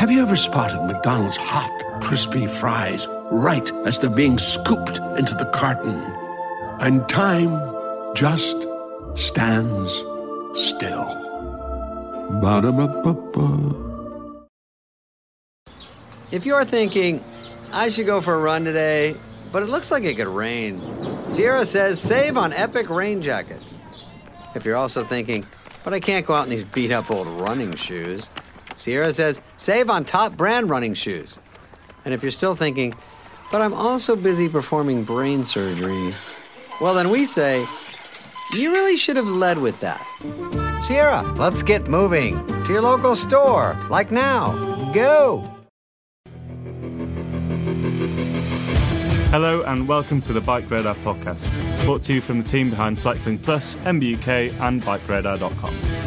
Have 0.00 0.10
you 0.10 0.22
ever 0.22 0.34
spotted 0.34 0.82
McDonald's 0.86 1.36
hot, 1.36 2.00
crispy 2.00 2.46
fries 2.46 3.06
right 3.30 3.70
as 3.84 3.98
they're 3.98 4.08
being 4.08 4.38
scooped 4.38 4.96
into 5.18 5.34
the 5.34 5.44
carton? 5.52 6.00
And 6.80 7.06
time 7.06 7.60
just 8.14 8.66
stands 9.14 9.92
still. 10.54 11.04
Ba-da-ba-ba-ba. 12.40 13.74
If 16.30 16.46
you're 16.46 16.64
thinking, 16.64 17.22
I 17.70 17.90
should 17.90 18.06
go 18.06 18.22
for 18.22 18.32
a 18.32 18.38
run 18.38 18.64
today, 18.64 19.14
but 19.52 19.62
it 19.62 19.68
looks 19.68 19.90
like 19.90 20.04
it 20.04 20.16
could 20.16 20.28
rain, 20.28 20.80
Sierra 21.28 21.66
says 21.66 22.00
save 22.00 22.38
on 22.38 22.54
epic 22.54 22.88
rain 22.88 23.20
jackets. 23.20 23.74
If 24.54 24.64
you're 24.64 24.78
also 24.78 25.04
thinking, 25.04 25.46
but 25.84 25.92
I 25.92 26.00
can't 26.00 26.24
go 26.24 26.32
out 26.32 26.44
in 26.44 26.50
these 26.50 26.64
beat 26.64 26.90
up 26.90 27.10
old 27.10 27.26
running 27.26 27.74
shoes, 27.74 28.30
Sierra 28.80 29.12
says 29.12 29.42
save 29.58 29.90
on 29.90 30.06
top 30.06 30.38
brand 30.38 30.70
running 30.70 30.94
shoes. 30.94 31.38
And 32.06 32.14
if 32.14 32.22
you're 32.22 32.30
still 32.30 32.54
thinking, 32.54 32.94
but 33.52 33.60
I'm 33.60 33.74
also 33.74 34.16
busy 34.16 34.48
performing 34.48 35.04
brain 35.04 35.44
surgery, 35.44 36.14
well, 36.80 36.94
then 36.94 37.10
we 37.10 37.26
say, 37.26 37.66
you 38.54 38.72
really 38.72 38.96
should 38.96 39.16
have 39.16 39.26
led 39.26 39.58
with 39.58 39.78
that. 39.80 40.00
Sierra, 40.82 41.20
let's 41.36 41.62
get 41.62 41.88
moving 41.88 42.38
to 42.46 42.72
your 42.72 42.80
local 42.80 43.14
store, 43.14 43.76
like 43.90 44.10
now. 44.10 44.90
Go! 44.94 45.46
Hello 49.28 49.62
and 49.64 49.86
welcome 49.86 50.22
to 50.22 50.32
the 50.32 50.40
Bike 50.40 50.70
Radar 50.70 50.94
podcast, 50.96 51.50
brought 51.84 52.02
to 52.04 52.14
you 52.14 52.22
from 52.22 52.40
the 52.40 52.48
team 52.48 52.70
behind 52.70 52.98
Cycling 52.98 53.36
Plus, 53.36 53.76
MBUK, 53.76 54.58
and 54.58 54.80
BikeRadar.com. 54.82 55.99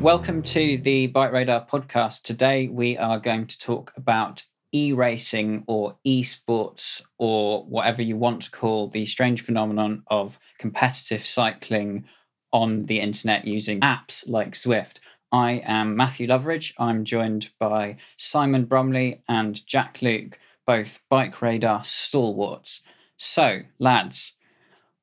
Welcome 0.00 0.42
to 0.42 0.76
the 0.76 1.06
Bike 1.06 1.32
Radar 1.32 1.66
podcast. 1.66 2.22
Today 2.22 2.68
we 2.68 2.98
are 2.98 3.18
going 3.18 3.46
to 3.46 3.58
talk 3.58 3.94
about 3.96 4.44
e 4.70 4.92
racing 4.92 5.64
or 5.66 5.96
esports 6.06 7.00
or 7.16 7.64
whatever 7.64 8.02
you 8.02 8.18
want 8.18 8.42
to 8.42 8.50
call 8.50 8.88
the 8.88 9.06
strange 9.06 9.40
phenomenon 9.40 10.02
of 10.06 10.38
competitive 10.58 11.26
cycling 11.26 12.04
on 12.52 12.84
the 12.84 13.00
internet 13.00 13.46
using 13.46 13.80
apps 13.80 14.28
like 14.28 14.52
Zwift. 14.52 14.98
I 15.32 15.62
am 15.64 15.96
Matthew 15.96 16.28
Loveridge. 16.28 16.74
I'm 16.78 17.04
joined 17.04 17.48
by 17.58 17.96
Simon 18.18 18.66
Bromley 18.66 19.22
and 19.26 19.66
Jack 19.66 20.02
Luke, 20.02 20.38
both 20.66 21.00
Bike 21.08 21.40
Radar 21.40 21.84
stalwarts. 21.84 22.82
So, 23.16 23.62
lads, 23.78 24.34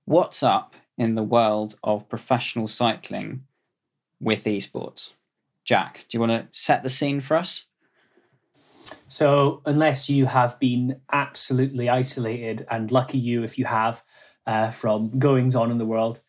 what's 0.05 0.43
up 0.43 0.75
in 0.99 1.15
the 1.15 1.23
world 1.23 1.75
of 1.83 2.09
professional 2.09 2.67
cycling 2.67 3.47
with 4.23 4.45
esports? 4.45 5.13
Jack, 5.66 6.06
do 6.09 6.16
you 6.16 6.19
want 6.19 6.31
to 6.31 6.47
set 6.59 6.84
the 6.84 6.89
scene 6.89 7.22
for 7.22 7.38
us? 7.38 7.66
So, 9.07 9.61
unless 9.66 10.09
you 10.09 10.25
have 10.25 10.59
been 10.59 11.00
absolutely 11.11 11.89
isolated, 11.89 12.66
and 12.69 12.91
lucky 12.91 13.17
you 13.17 13.44
if 13.44 13.57
you 13.57 13.66
have, 13.66 14.03
uh, 14.45 14.72
from 14.72 15.17
goings 15.19 15.56
on 15.56 15.72
in 15.72 15.78
the 15.78 15.85
world, 15.85 16.19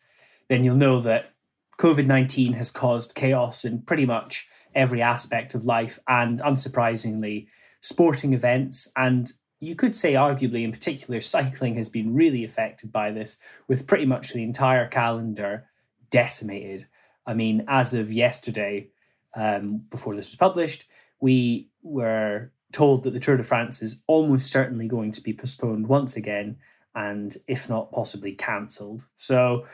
then 0.47 0.63
you'll 0.63 0.75
know 0.75 1.01
that 1.01 1.33
COVID 1.79 2.05
19 2.05 2.53
has 2.53 2.71
caused 2.71 3.15
chaos 3.15 3.65
in 3.65 3.81
pretty 3.81 4.05
much 4.05 4.47
every 4.73 5.01
aspect 5.01 5.55
of 5.55 5.65
life, 5.65 5.99
and 6.07 6.39
unsurprisingly, 6.41 7.47
sporting 7.81 8.33
events. 8.33 8.91
And 8.95 9.31
you 9.59 9.75
could 9.75 9.95
say, 9.95 10.13
arguably, 10.13 10.63
in 10.63 10.71
particular, 10.71 11.21
cycling 11.21 11.75
has 11.75 11.89
been 11.89 12.13
really 12.13 12.43
affected 12.43 12.91
by 12.91 13.11
this, 13.11 13.37
with 13.67 13.87
pretty 13.87 14.05
much 14.05 14.31
the 14.31 14.43
entire 14.43 14.87
calendar 14.87 15.65
decimated. 16.09 16.87
I 17.25 17.33
mean, 17.33 17.65
as 17.67 17.93
of 17.93 18.11
yesterday, 18.11 18.89
um, 19.35 19.83
before 19.89 20.15
this 20.15 20.29
was 20.29 20.35
published, 20.35 20.85
we 21.19 21.69
were 21.81 22.51
told 22.71 23.03
that 23.03 23.11
the 23.11 23.19
Tour 23.19 23.37
de 23.37 23.43
France 23.43 23.81
is 23.81 24.03
almost 24.07 24.51
certainly 24.51 24.87
going 24.87 25.11
to 25.11 25.21
be 25.21 25.33
postponed 25.33 25.87
once 25.87 26.15
again, 26.15 26.57
and 26.93 27.35
if 27.47 27.69
not 27.69 27.91
possibly 27.91 28.33
cancelled. 28.33 29.05
So 29.15 29.65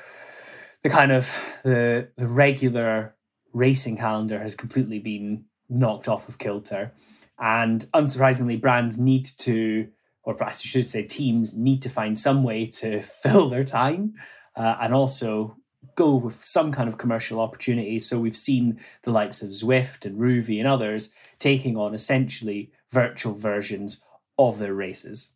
the 0.83 0.89
kind 0.89 1.11
of 1.11 1.31
the 1.63 2.09
the 2.17 2.27
regular 2.27 3.15
racing 3.53 3.97
calendar 3.97 4.39
has 4.39 4.55
completely 4.55 4.99
been 4.99 5.45
knocked 5.69 6.07
off 6.07 6.29
of 6.29 6.37
kilter, 6.37 6.91
and 7.39 7.85
unsurprisingly, 7.93 8.59
brands 8.59 8.97
need 8.97 9.25
to, 9.39 9.87
or 10.23 10.35
perhaps 10.35 10.63
you 10.63 10.69
should 10.69 10.87
say, 10.87 11.03
teams 11.03 11.55
need 11.55 11.81
to 11.81 11.89
find 11.89 12.17
some 12.17 12.43
way 12.43 12.65
to 12.65 13.01
fill 13.23 13.49
their 13.49 13.63
time, 13.63 14.13
uh, 14.55 14.77
and 14.81 14.93
also 14.93 15.57
go 16.01 16.15
with 16.15 16.43
some 16.43 16.71
kind 16.71 16.89
of 16.89 16.97
commercial 16.97 17.39
opportunity. 17.39 17.99
So 17.99 18.19
we've 18.19 18.35
seen 18.35 18.79
the 19.03 19.11
likes 19.11 19.41
of 19.41 19.49
Zwift 19.49 20.05
and 20.05 20.19
Rouvy 20.19 20.59
and 20.59 20.67
others 20.67 21.13
taking 21.37 21.77
on 21.77 21.93
essentially 21.93 22.71
virtual 22.89 23.33
versions 23.33 24.03
of 24.37 24.57
their 24.57 24.73
races. 24.73 25.29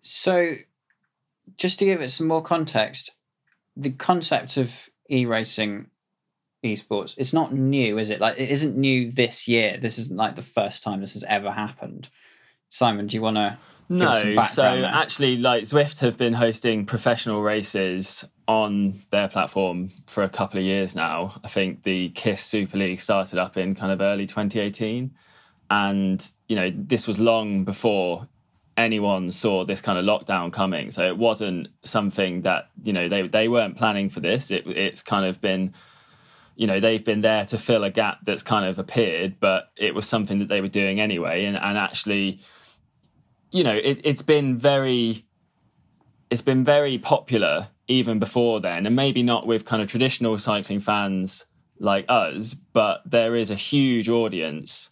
So, 0.00 0.54
just 1.56 1.78
to 1.80 1.84
give 1.84 2.00
it 2.00 2.10
some 2.10 2.28
more 2.28 2.42
context, 2.42 3.10
the 3.76 3.90
concept 3.90 4.56
of 4.56 4.88
e-racing 5.08 5.86
esports 6.64 7.14
it's 7.18 7.32
not 7.32 7.54
new 7.54 7.98
is 7.98 8.10
it 8.10 8.18
like 8.18 8.38
it 8.38 8.50
isn't 8.50 8.76
new 8.76 9.12
this 9.12 9.46
year 9.46 9.78
this 9.80 9.98
isn't 9.98 10.16
like 10.16 10.34
the 10.34 10.42
first 10.42 10.82
time 10.82 11.00
this 11.00 11.12
has 11.12 11.22
ever 11.22 11.52
happened 11.52 12.08
simon 12.76 13.06
do 13.06 13.16
you 13.16 13.22
want 13.22 13.36
to 13.36 13.58
no 13.88 14.12
so 14.44 14.62
there? 14.62 14.84
actually 14.84 15.36
like 15.36 15.62
zwift 15.62 16.00
have 16.00 16.16
been 16.16 16.32
hosting 16.32 16.84
professional 16.84 17.42
races 17.42 18.24
on 18.48 19.00
their 19.10 19.28
platform 19.28 19.88
for 20.06 20.22
a 20.22 20.28
couple 20.28 20.58
of 20.58 20.64
years 20.64 20.96
now 20.96 21.32
i 21.44 21.48
think 21.48 21.82
the 21.84 22.08
kiss 22.10 22.42
super 22.42 22.76
league 22.76 23.00
started 23.00 23.38
up 23.38 23.56
in 23.56 23.74
kind 23.74 23.92
of 23.92 24.00
early 24.00 24.26
2018 24.26 25.12
and 25.70 26.30
you 26.48 26.56
know 26.56 26.72
this 26.74 27.06
was 27.06 27.18
long 27.18 27.64
before 27.64 28.28
anyone 28.76 29.30
saw 29.30 29.64
this 29.64 29.80
kind 29.80 29.98
of 29.98 30.04
lockdown 30.04 30.52
coming. 30.52 30.90
So 30.90 31.04
it 31.06 31.16
wasn't 31.16 31.68
something 31.82 32.42
that 32.42 32.68
you 32.82 32.92
know 32.92 33.08
they 33.08 33.26
they 33.26 33.48
weren't 33.48 33.76
planning 33.76 34.08
for 34.08 34.20
this. 34.20 34.50
It, 34.50 34.66
it's 34.66 35.02
kind 35.02 35.26
of 35.26 35.40
been 35.40 35.74
you 36.56 36.66
know 36.66 36.80
they've 36.80 37.04
been 37.04 37.20
there 37.20 37.44
to 37.46 37.58
fill 37.58 37.84
a 37.84 37.90
gap 37.90 38.18
that's 38.24 38.42
kind 38.42 38.66
of 38.66 38.78
appeared, 38.78 39.40
but 39.40 39.70
it 39.76 39.94
was 39.94 40.06
something 40.06 40.38
that 40.40 40.48
they 40.48 40.60
were 40.60 40.68
doing 40.68 41.00
anyway. 41.00 41.44
And 41.44 41.56
and 41.56 41.78
actually, 41.78 42.40
you 43.56 43.64
know, 43.64 43.74
it, 43.74 44.00
it's 44.04 44.22
been 44.22 44.58
very 44.58 45.24
it's 46.28 46.42
been 46.42 46.64
very 46.64 46.98
popular 46.98 47.68
even 47.88 48.18
before 48.18 48.60
then, 48.60 48.84
and 48.84 48.94
maybe 48.94 49.22
not 49.22 49.46
with 49.46 49.64
kind 49.64 49.80
of 49.80 49.88
traditional 49.88 50.36
cycling 50.38 50.80
fans 50.80 51.46
like 51.78 52.04
us, 52.08 52.54
but 52.54 53.00
there 53.06 53.34
is 53.36 53.50
a 53.50 53.54
huge 53.54 54.08
audience 54.08 54.90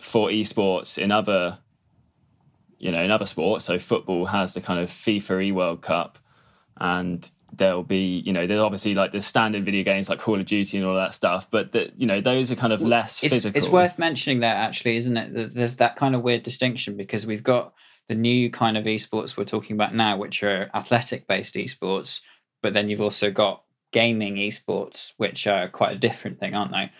for 0.00 0.28
esports 0.28 0.96
in 0.96 1.10
other 1.10 1.58
you 2.78 2.92
know, 2.92 3.02
in 3.02 3.10
other 3.10 3.26
sports. 3.26 3.64
So 3.64 3.78
football 3.78 4.26
has 4.26 4.54
the 4.54 4.60
kind 4.60 4.80
of 4.80 4.88
FIFA 4.88 5.46
E 5.46 5.52
World 5.52 5.82
Cup, 5.82 6.18
and 6.78 7.28
there'll 7.52 7.82
be, 7.82 8.22
you 8.24 8.32
know, 8.32 8.46
there's 8.46 8.60
obviously 8.60 8.94
like 8.94 9.12
the 9.12 9.20
standard 9.20 9.64
video 9.64 9.82
games 9.82 10.08
like 10.08 10.18
Call 10.18 10.38
of 10.38 10.46
Duty 10.46 10.76
and 10.78 10.86
all 10.86 10.94
that 10.96 11.14
stuff, 11.14 11.50
but 11.50 11.72
that 11.72 11.98
you 11.98 12.06
know, 12.06 12.20
those 12.20 12.50
are 12.52 12.56
kind 12.56 12.72
of 12.72 12.82
less 12.82 13.22
it's, 13.22 13.34
physical. 13.34 13.56
It's 13.58 13.68
worth 13.68 13.98
mentioning 13.98 14.40
there, 14.40 14.54
actually, 14.54 14.96
isn't 14.96 15.16
it? 15.16 15.54
There's 15.54 15.76
that 15.76 15.96
kind 15.96 16.14
of 16.14 16.22
weird 16.22 16.42
distinction 16.42 16.96
because 16.96 17.26
we've 17.26 17.42
got 17.42 17.72
the 18.08 18.14
new 18.14 18.50
kind 18.50 18.76
of 18.76 18.84
esports 18.84 19.36
we're 19.36 19.44
talking 19.44 19.76
about 19.76 19.94
now, 19.94 20.16
which 20.16 20.42
are 20.42 20.70
athletic 20.74 21.26
based 21.26 21.54
esports, 21.54 22.20
but 22.62 22.72
then 22.72 22.88
you've 22.88 23.02
also 23.02 23.30
got 23.30 23.62
gaming 23.92 24.36
esports, 24.36 25.12
which 25.16 25.46
are 25.46 25.68
quite 25.68 25.96
a 25.96 25.98
different 25.98 26.38
thing, 26.38 26.54
aren't 26.54 26.72
they? 26.72 26.90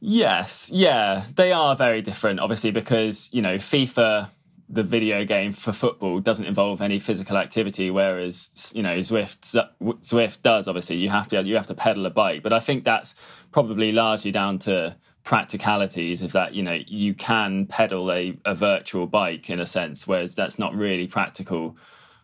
Yes, 0.00 0.70
yeah, 0.72 1.24
they 1.34 1.52
are 1.52 1.74
very 1.74 2.02
different, 2.02 2.40
obviously, 2.40 2.70
because 2.70 3.28
you 3.32 3.42
know 3.42 3.56
FIFA, 3.56 4.28
the 4.68 4.84
video 4.84 5.24
game 5.24 5.52
for 5.52 5.72
football, 5.72 6.20
doesn't 6.20 6.46
involve 6.46 6.80
any 6.80 7.00
physical 7.00 7.36
activity, 7.36 7.90
whereas 7.90 8.72
you 8.74 8.82
know 8.82 8.96
Zwift, 8.98 9.38
Zwift 9.80 10.42
does. 10.42 10.68
Obviously, 10.68 10.96
you 10.96 11.08
have 11.08 11.28
to 11.28 11.42
you 11.42 11.56
have 11.56 11.66
to 11.66 11.74
pedal 11.74 12.06
a 12.06 12.10
bike, 12.10 12.42
but 12.42 12.52
I 12.52 12.60
think 12.60 12.84
that's 12.84 13.14
probably 13.50 13.90
largely 13.90 14.30
down 14.30 14.60
to 14.60 14.96
practicalities 15.24 16.22
of 16.22 16.32
that 16.32 16.54
you 16.54 16.62
know 16.62 16.78
you 16.86 17.12
can 17.12 17.66
pedal 17.66 18.10
a, 18.10 18.38
a 18.44 18.54
virtual 18.54 19.06
bike 19.06 19.50
in 19.50 19.60
a 19.60 19.66
sense 19.66 20.06
whereas 20.06 20.34
that's 20.34 20.58
not 20.58 20.74
really 20.74 21.06
practical 21.06 21.76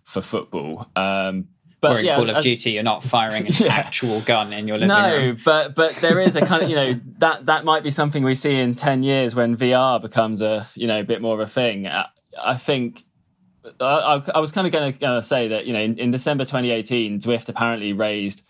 for 0.05 0.23
football 0.23 0.89
um, 0.97 1.47
but 1.85 1.97
or 1.97 1.99
in 1.99 2.07
yeah, 2.07 2.17
Call 2.17 2.31
of 2.31 2.37
as, 2.37 2.45
Duty, 2.45 2.71
you're 2.71 2.83
not 2.83 3.05
firing 3.05 3.47
an 3.47 3.53
yeah. 3.53 3.75
actual 3.75 4.23
gun 4.23 4.55
in 4.55 4.67
your 4.67 4.79
living 4.79 4.89
no, 4.89 5.17
room. 5.17 5.37
No, 5.37 5.43
but 5.45 5.75
but 5.75 5.95
there 5.97 6.19
is 6.19 6.35
a 6.35 6.41
kind 6.41 6.63
of 6.63 6.71
you 6.71 6.77
know 6.77 6.95
that 7.19 7.45
that 7.45 7.67
might 7.67 7.83
be 7.83 7.91
something 7.91 8.25
we 8.25 8.35
see 8.35 8.59
in 8.59 8.75
ten 8.75 9.03
years 9.03 9.35
when 9.35 9.55
VR 9.55 10.01
becomes 10.01 10.41
a 10.41 10.67
you 10.75 10.87
know 10.87 11.01
a 11.01 11.05
bit 11.05 11.21
more 11.21 11.35
of 11.35 11.41
a 11.41 11.47
thing. 11.47 11.87
I, 11.87 12.07
I 12.43 12.57
think 12.57 13.05
I, 13.81 14.23
I, 14.35 14.39
was 14.41 14.51
kind 14.51 14.67
of 14.67 14.73
going 14.73 14.93
to 14.95 15.23
say 15.23 15.49
that 15.49 15.67
you 15.67 15.75
know 15.75 15.81
in, 15.81 15.99
in 15.99 16.11
December 16.11 16.45
2018, 16.45 17.21
Zwift 17.21 17.51
apparently 17.51 17.93
raised 17.93 18.43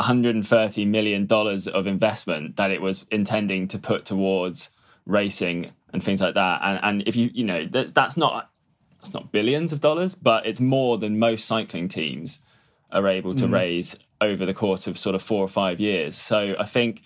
130 0.00 0.84
million 0.86 1.26
dollars 1.26 1.68
of 1.68 1.86
investment 1.86 2.56
that 2.56 2.70
it 2.70 2.80
was 2.80 3.04
intending 3.10 3.68
to 3.68 3.78
put 3.78 4.04
towards 4.04 4.70
racing 5.06 5.72
and 5.92 6.02
things 6.02 6.20
like 6.20 6.34
that. 6.34 6.60
And 6.62 6.80
and 6.82 7.08
if 7.08 7.16
you 7.16 7.30
you 7.32 7.44
know 7.44 7.66
that's, 7.70 7.92
that's 7.92 8.16
not 8.16 8.50
that's 8.98 9.14
not 9.14 9.32
billions 9.32 9.72
of 9.72 9.80
dollars, 9.80 10.14
but 10.14 10.46
it's 10.46 10.60
more 10.60 10.98
than 10.98 11.18
most 11.18 11.46
cycling 11.46 11.88
teams 11.88 12.40
are 12.92 13.06
able 13.06 13.34
to 13.34 13.46
mm. 13.46 13.52
raise 13.52 13.96
over 14.20 14.44
the 14.44 14.54
course 14.54 14.86
of 14.86 14.98
sort 14.98 15.14
of 15.14 15.22
four 15.22 15.42
or 15.44 15.48
five 15.48 15.80
years. 15.80 16.16
So 16.16 16.56
I 16.58 16.64
think 16.64 17.02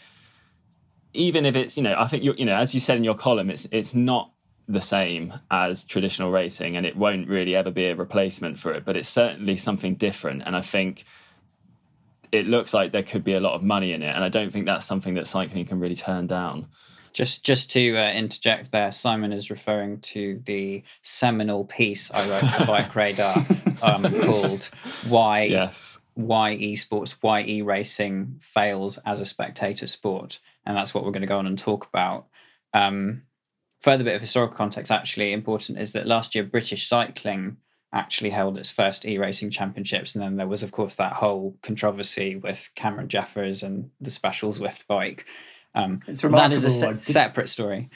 even 1.13 1.45
if 1.45 1.57
it's 1.57 1.77
you 1.77 1.83
know 1.83 1.95
I 1.99 2.07
think 2.07 2.23
you 2.23 2.35
you 2.37 2.45
know 2.45 2.57
as 2.57 2.75
you 2.75 2.81
said 2.81 2.97
in 2.97 3.05
your 3.05 3.15
column, 3.15 3.51
it's 3.51 3.67
it's 3.71 3.95
not 3.95 4.31
the 4.67 4.81
same 4.81 5.35
as 5.51 5.85
traditional 5.85 6.31
racing, 6.31 6.77
and 6.77 6.87
it 6.87 6.97
won't 6.97 7.29
really 7.29 7.55
ever 7.55 7.71
be 7.71 7.87
a 7.87 7.95
replacement 7.95 8.59
for 8.59 8.73
it. 8.73 8.85
But 8.85 8.97
it's 8.97 9.09
certainly 9.09 9.57
something 9.57 9.95
different, 9.95 10.43
and 10.47 10.57
I 10.57 10.63
think 10.63 11.05
it 12.35 12.49
looks 12.49 12.75
like 12.75 12.91
there 12.91 13.05
could 13.05 13.23
be 13.23 13.35
a 13.35 13.41
lot 13.41 13.55
of 13.55 13.63
money 13.63 13.93
in 13.93 14.03
it, 14.03 14.13
and 14.13 14.25
I 14.25 14.29
don't 14.29 14.51
think 14.51 14.67
that's 14.67 14.85
something 14.85 15.15
that 15.15 15.29
cycling 15.29 15.67
can 15.67 15.79
really 15.79 15.95
turn 15.95 16.27
down. 16.27 16.67
Just 17.13 17.45
just 17.45 17.71
to 17.73 17.97
uh, 17.97 18.11
interject 18.11 18.73
there, 18.73 18.91
Simon 18.91 19.33
is 19.33 19.53
referring 19.53 20.01
to 20.01 20.43
the 20.45 20.83
seminal 21.03 21.65
piece 21.65 22.11
I 22.11 22.29
wrote 22.29 22.51
for 22.51 22.67
Bike 22.67 22.97
Radar 22.97 23.37
um, 23.83 24.03
called 24.23 24.65
"Why 25.07 25.45
yes. 25.45 26.01
Why 26.15 26.57
Esports 26.57 27.13
Why 27.21 27.43
E 27.43 27.63
Racing 27.63 28.41
Fails 28.41 28.99
as 29.07 29.21
a 29.21 29.27
Spectator 29.27 29.87
Sport," 29.87 30.41
and 30.67 30.77
that's 30.77 30.93
what 30.93 31.05
we're 31.05 31.13
going 31.13 31.21
to 31.21 31.29
go 31.29 31.39
on 31.39 31.47
and 31.47 31.57
talk 31.57 31.87
about. 31.87 32.27
Um, 32.73 33.23
further 33.83 34.03
bit 34.03 34.17
of 34.17 34.21
historical 34.21 34.57
context, 34.57 34.91
actually 34.91 35.33
important, 35.33 35.79
is 35.79 35.93
that 35.93 36.09
last 36.09 36.35
year 36.35 36.43
British 36.43 36.89
Cycling 36.89 37.59
actually 37.95 38.31
held 38.31 38.59
its 38.59 38.71
first 38.71 39.07
e-racing 39.07 39.51
championships, 39.51 40.15
and 40.15 40.23
then 40.23 40.37
there 40.37 40.49
was, 40.49 40.63
of 40.63 40.73
course, 40.73 40.97
that 40.97 41.13
whole 41.13 41.57
controversy 41.63 42.37
with 42.37 42.71
Cameron 42.75 43.09
Jeffers 43.09 43.63
and 43.63 43.91
the 44.01 44.11
special 44.11 44.53
Zwift 44.53 44.87
bike. 44.89 45.25
Um, 45.75 46.01
it's 46.09 46.25
remarkable. 46.25 46.49
That 46.51 46.55
is 46.55 46.65
a 46.65 46.71
se- 46.71 47.13
separate 47.13 47.49
story. 47.49 47.91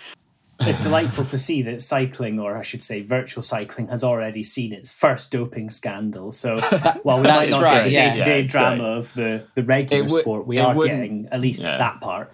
It's 0.60 0.78
delightful 0.78 1.24
to 1.24 1.38
see 1.38 1.62
that 1.62 1.80
cycling, 1.80 2.40
or 2.40 2.56
I 2.56 2.62
should 2.62 2.82
say, 2.82 3.02
virtual 3.02 3.42
cycling, 3.42 3.88
has 3.88 4.02
already 4.02 4.42
seen 4.42 4.72
its 4.72 4.90
first 4.90 5.30
doping 5.30 5.70
scandal. 5.70 6.32
So, 6.32 6.58
while 7.02 7.18
we 7.18 7.28
might 7.28 7.50
not 7.50 7.62
right, 7.62 7.92
get 7.92 8.14
the 8.14 8.20
day-to-day 8.20 8.40
yeah, 8.40 8.46
drama 8.46 8.76
great. 8.76 8.96
of 8.96 9.14
the, 9.14 9.46
the 9.54 9.62
regular 9.62 10.04
w- 10.04 10.22
sport, 10.22 10.46
we 10.46 10.58
are 10.58 10.74
getting 10.74 11.28
at 11.30 11.40
least 11.40 11.62
yeah. 11.62 11.76
that 11.76 12.00
part. 12.00 12.32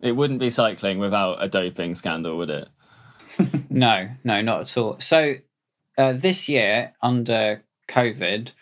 It 0.00 0.12
wouldn't 0.12 0.40
be 0.40 0.50
cycling 0.50 0.98
without 0.98 1.42
a 1.42 1.48
doping 1.48 1.94
scandal, 1.94 2.38
would 2.38 2.50
it? 2.50 2.68
no, 3.70 4.08
no, 4.24 4.40
not 4.40 4.62
at 4.62 4.76
all. 4.78 4.98
So, 5.00 5.34
uh, 5.96 6.12
this 6.12 6.48
year 6.48 6.92
under 7.02 7.62
COVID, 7.88 8.52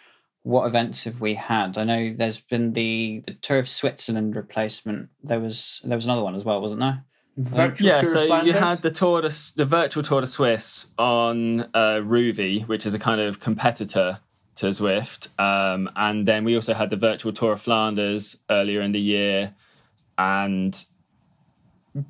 what 0.42 0.66
events 0.66 1.04
have 1.04 1.20
we 1.20 1.34
had? 1.34 1.78
I 1.78 1.84
know 1.84 2.14
there's 2.16 2.40
been 2.40 2.72
the, 2.72 3.22
the 3.26 3.34
Tour 3.34 3.58
of 3.58 3.68
Switzerland 3.68 4.36
replacement. 4.36 5.08
There 5.22 5.40
was 5.40 5.80
there 5.84 5.96
was 5.96 6.04
another 6.04 6.22
one 6.22 6.34
as 6.34 6.44
well, 6.44 6.60
wasn't 6.60 6.80
there? 6.80 7.04
Virtual 7.36 7.88
yeah, 7.88 8.00
Tour 8.00 8.12
so 8.12 8.42
you 8.42 8.52
had 8.52 8.78
the 8.78 8.90
Tour 8.90 9.22
de, 9.22 9.30
the 9.56 9.64
virtual 9.64 10.02
Tour 10.02 10.20
de 10.20 10.26
Suisse 10.26 10.88
on 10.98 11.62
uh, 11.74 12.00
Rouvy, 12.00 12.66
which 12.68 12.86
is 12.86 12.94
a 12.94 12.98
kind 12.98 13.20
of 13.20 13.40
competitor 13.40 14.20
to 14.56 14.66
Zwift, 14.66 15.28
um, 15.40 15.90
and 15.96 16.28
then 16.28 16.44
we 16.44 16.54
also 16.54 16.74
had 16.74 16.90
the 16.90 16.96
virtual 16.96 17.32
Tour 17.32 17.52
of 17.52 17.60
Flanders 17.60 18.38
earlier 18.48 18.82
in 18.82 18.92
the 18.92 19.00
year, 19.00 19.52
and 20.16 20.84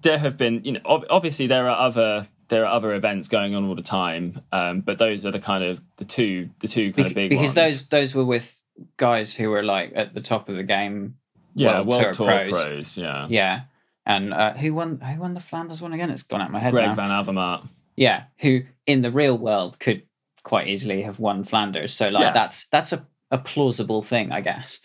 there 0.03 0.19
have 0.19 0.37
been, 0.37 0.63
you 0.65 0.73
know, 0.73 1.05
obviously 1.09 1.47
there 1.47 1.69
are 1.69 1.87
other 1.87 2.29
there 2.49 2.65
are 2.67 2.75
other 2.75 2.95
events 2.95 3.29
going 3.29 3.55
on 3.55 3.67
all 3.67 3.75
the 3.75 3.83
time, 3.83 4.41
um, 4.53 4.81
but 4.81 4.99
those 4.99 5.27
are 5.27 5.31
the 5.31 5.41
kind 5.41 5.65
of 5.65 5.81
the 5.97 6.05
two 6.05 6.51
the 6.61 6.69
two 6.69 6.93
kind 6.93 7.09
of 7.09 7.15
big 7.15 7.31
because 7.31 7.55
ones. 7.55 7.55
those 7.55 7.87
those 7.89 8.15
were 8.15 8.25
with 8.25 8.61
guys 8.97 9.35
who 9.35 9.51
were 9.51 9.63
like 9.63 9.93
at 9.95 10.15
the 10.15 10.21
top 10.21 10.49
of 10.49 10.57
the 10.57 10.63
game. 10.63 11.17
Yeah, 11.55 11.83
World, 11.83 11.87
World 11.87 12.03
Tour, 12.03 12.13
Tour 12.13 12.27
pros. 12.27 12.51
pros. 12.51 12.99
Yeah, 12.99 13.27
yeah, 13.29 13.61
and 14.05 14.35
uh, 14.35 14.55
who 14.55 14.75
won? 14.75 15.01
Who 15.01 15.21
won 15.21 15.35
the 15.35 15.41
Flanders 15.41 15.81
one 15.81 15.93
again? 15.93 16.11
It's 16.11 16.25
gone 16.25 16.41
out 16.41 16.51
my 16.51 16.61
head. 16.61 16.73
Greg 16.73 16.89
now. 16.89 16.95
Van 16.95 17.11
Avermaet. 17.11 17.67
Yeah, 17.97 18.25
who 18.39 18.63
in 18.87 19.03
the 19.03 19.11
real 19.11 19.39
world 19.39 19.79
could 19.79 20.03
quite 20.43 20.69
easily 20.69 21.03
have 21.03 21.19
won 21.19 21.43
Flanders. 21.45 21.95
So 21.95 22.09
like 22.11 22.23
yeah. 22.23 22.33
that's 22.33 22.67
that's 22.67 22.93
a, 22.93 23.07
a 23.31 23.39
plausible 23.39 24.03
thing, 24.03 24.31
I 24.31 24.41
guess. 24.41 24.81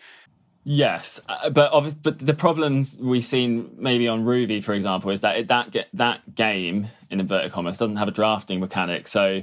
Yes, 0.64 1.20
uh, 1.28 1.48
but 1.48 1.72
obviously, 1.72 2.00
but 2.02 2.18
the 2.18 2.34
problems 2.34 2.98
we've 3.00 3.24
seen 3.24 3.70
maybe 3.78 4.06
on 4.08 4.24
Rouvy, 4.24 4.62
for 4.62 4.74
example, 4.74 5.10
is 5.10 5.20
that 5.20 5.36
it, 5.38 5.48
that 5.48 5.74
that 5.94 6.34
game 6.34 6.88
in 7.10 7.20
inverted 7.20 7.52
commas 7.52 7.78
doesn't 7.78 7.96
have 7.96 8.08
a 8.08 8.12
drafting 8.12 8.60
mechanic. 8.60 9.08
So 9.08 9.42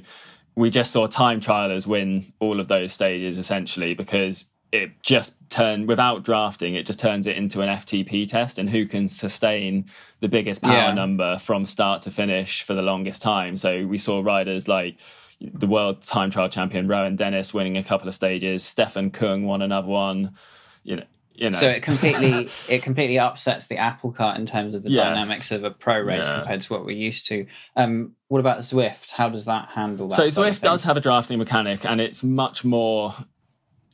we 0.55 0.69
just 0.69 0.91
saw 0.91 1.07
time 1.07 1.39
trialers 1.39 1.87
win 1.87 2.25
all 2.39 2.59
of 2.59 2.67
those 2.67 2.93
stages 2.93 3.37
essentially 3.37 3.95
because 3.95 4.45
it 4.71 4.91
just 5.01 5.33
turned 5.49 5.87
without 5.87 6.23
drafting. 6.23 6.75
It 6.75 6.85
just 6.85 6.99
turns 6.99 7.25
it 7.25 7.35
into 7.35 7.61
an 7.61 7.69
FTP 7.69 8.27
test, 8.27 8.59
and 8.59 8.69
who 8.69 8.85
can 8.85 9.07
sustain 9.07 9.85
the 10.19 10.27
biggest 10.27 10.61
power 10.61 10.89
yeah. 10.89 10.93
number 10.93 11.39
from 11.39 11.65
start 11.65 12.03
to 12.03 12.11
finish 12.11 12.61
for 12.61 12.75
the 12.75 12.83
longest 12.83 13.23
time. 13.23 13.57
So 13.57 13.87
we 13.87 13.97
saw 13.97 14.21
riders 14.21 14.67
like 14.67 14.99
the 15.41 15.67
world 15.67 16.03
time 16.03 16.29
trial 16.29 16.49
champion 16.49 16.87
Rohan 16.87 17.15
Dennis 17.15 17.55
winning 17.55 17.77
a 17.77 17.83
couple 17.83 18.07
of 18.07 18.13
stages. 18.13 18.63
Stefan 18.63 19.09
Kung 19.09 19.45
won 19.45 19.63
another 19.63 19.87
one 19.87 20.35
you 20.87 20.95
know, 20.95 21.03
you 21.35 21.49
know. 21.49 21.57
So 21.57 21.69
it 21.69 21.83
completely 21.83 22.49
it 22.69 22.81
completely 22.81 23.19
upsets 23.19 23.67
the 23.67 23.77
apple 23.77 24.11
cart 24.11 24.39
in 24.39 24.45
terms 24.45 24.73
of 24.73 24.83
the 24.83 24.89
yes. 24.89 25.03
dynamics 25.03 25.51
of 25.51 25.63
a 25.63 25.69
pro 25.69 25.99
race 25.99 26.27
yeah. 26.27 26.35
compared 26.35 26.61
to 26.61 26.73
what 26.73 26.85
we're 26.85 26.97
used 26.97 27.27
to. 27.27 27.45
Um, 27.75 28.15
what 28.29 28.39
about 28.39 28.59
Zwift? 28.59 29.11
How 29.11 29.29
does 29.29 29.45
that 29.45 29.69
handle 29.69 30.07
that? 30.07 30.15
So 30.15 30.23
Zwift 30.23 30.61
does 30.61 30.83
have 30.83 30.97
a 30.97 31.01
drafting 31.01 31.37
mechanic, 31.37 31.85
and 31.85 32.01
it's 32.01 32.23
much 32.23 32.63
more 32.63 33.13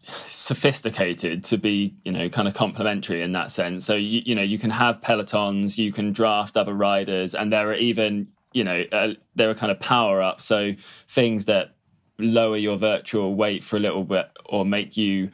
sophisticated 0.03 1.43
to 1.45 1.57
be 1.57 1.95
you 2.03 2.12
know 2.12 2.27
kind 2.27 2.45
of 2.45 2.53
complementary 2.53 3.21
in 3.21 3.31
that 3.31 3.50
sense 3.50 3.85
so 3.85 3.95
you, 3.95 4.21
you 4.25 4.35
know 4.35 4.41
you 4.41 4.59
can 4.59 4.69
have 4.69 5.00
pelotons 5.00 5.77
you 5.77 5.93
can 5.93 6.12
draft 6.12 6.57
other 6.57 6.73
riders 6.73 7.33
and 7.33 7.53
there 7.53 7.69
are 7.69 7.75
even 7.75 8.27
you 8.51 8.65
know 8.65 8.83
uh, 8.91 9.13
there 9.35 9.50
are 9.50 9.53
kind 9.53 9.71
of 9.71 9.79
power 9.79 10.21
ups 10.21 10.43
so 10.43 10.73
things 11.07 11.45
that 11.45 11.73
lower 12.19 12.57
your 12.57 12.75
virtual 12.75 13.33
weight 13.33 13.63
for 13.63 13.77
a 13.77 13.79
little 13.79 14.03
bit 14.03 14.29
or 14.45 14.65
make 14.65 14.97
you 14.97 15.31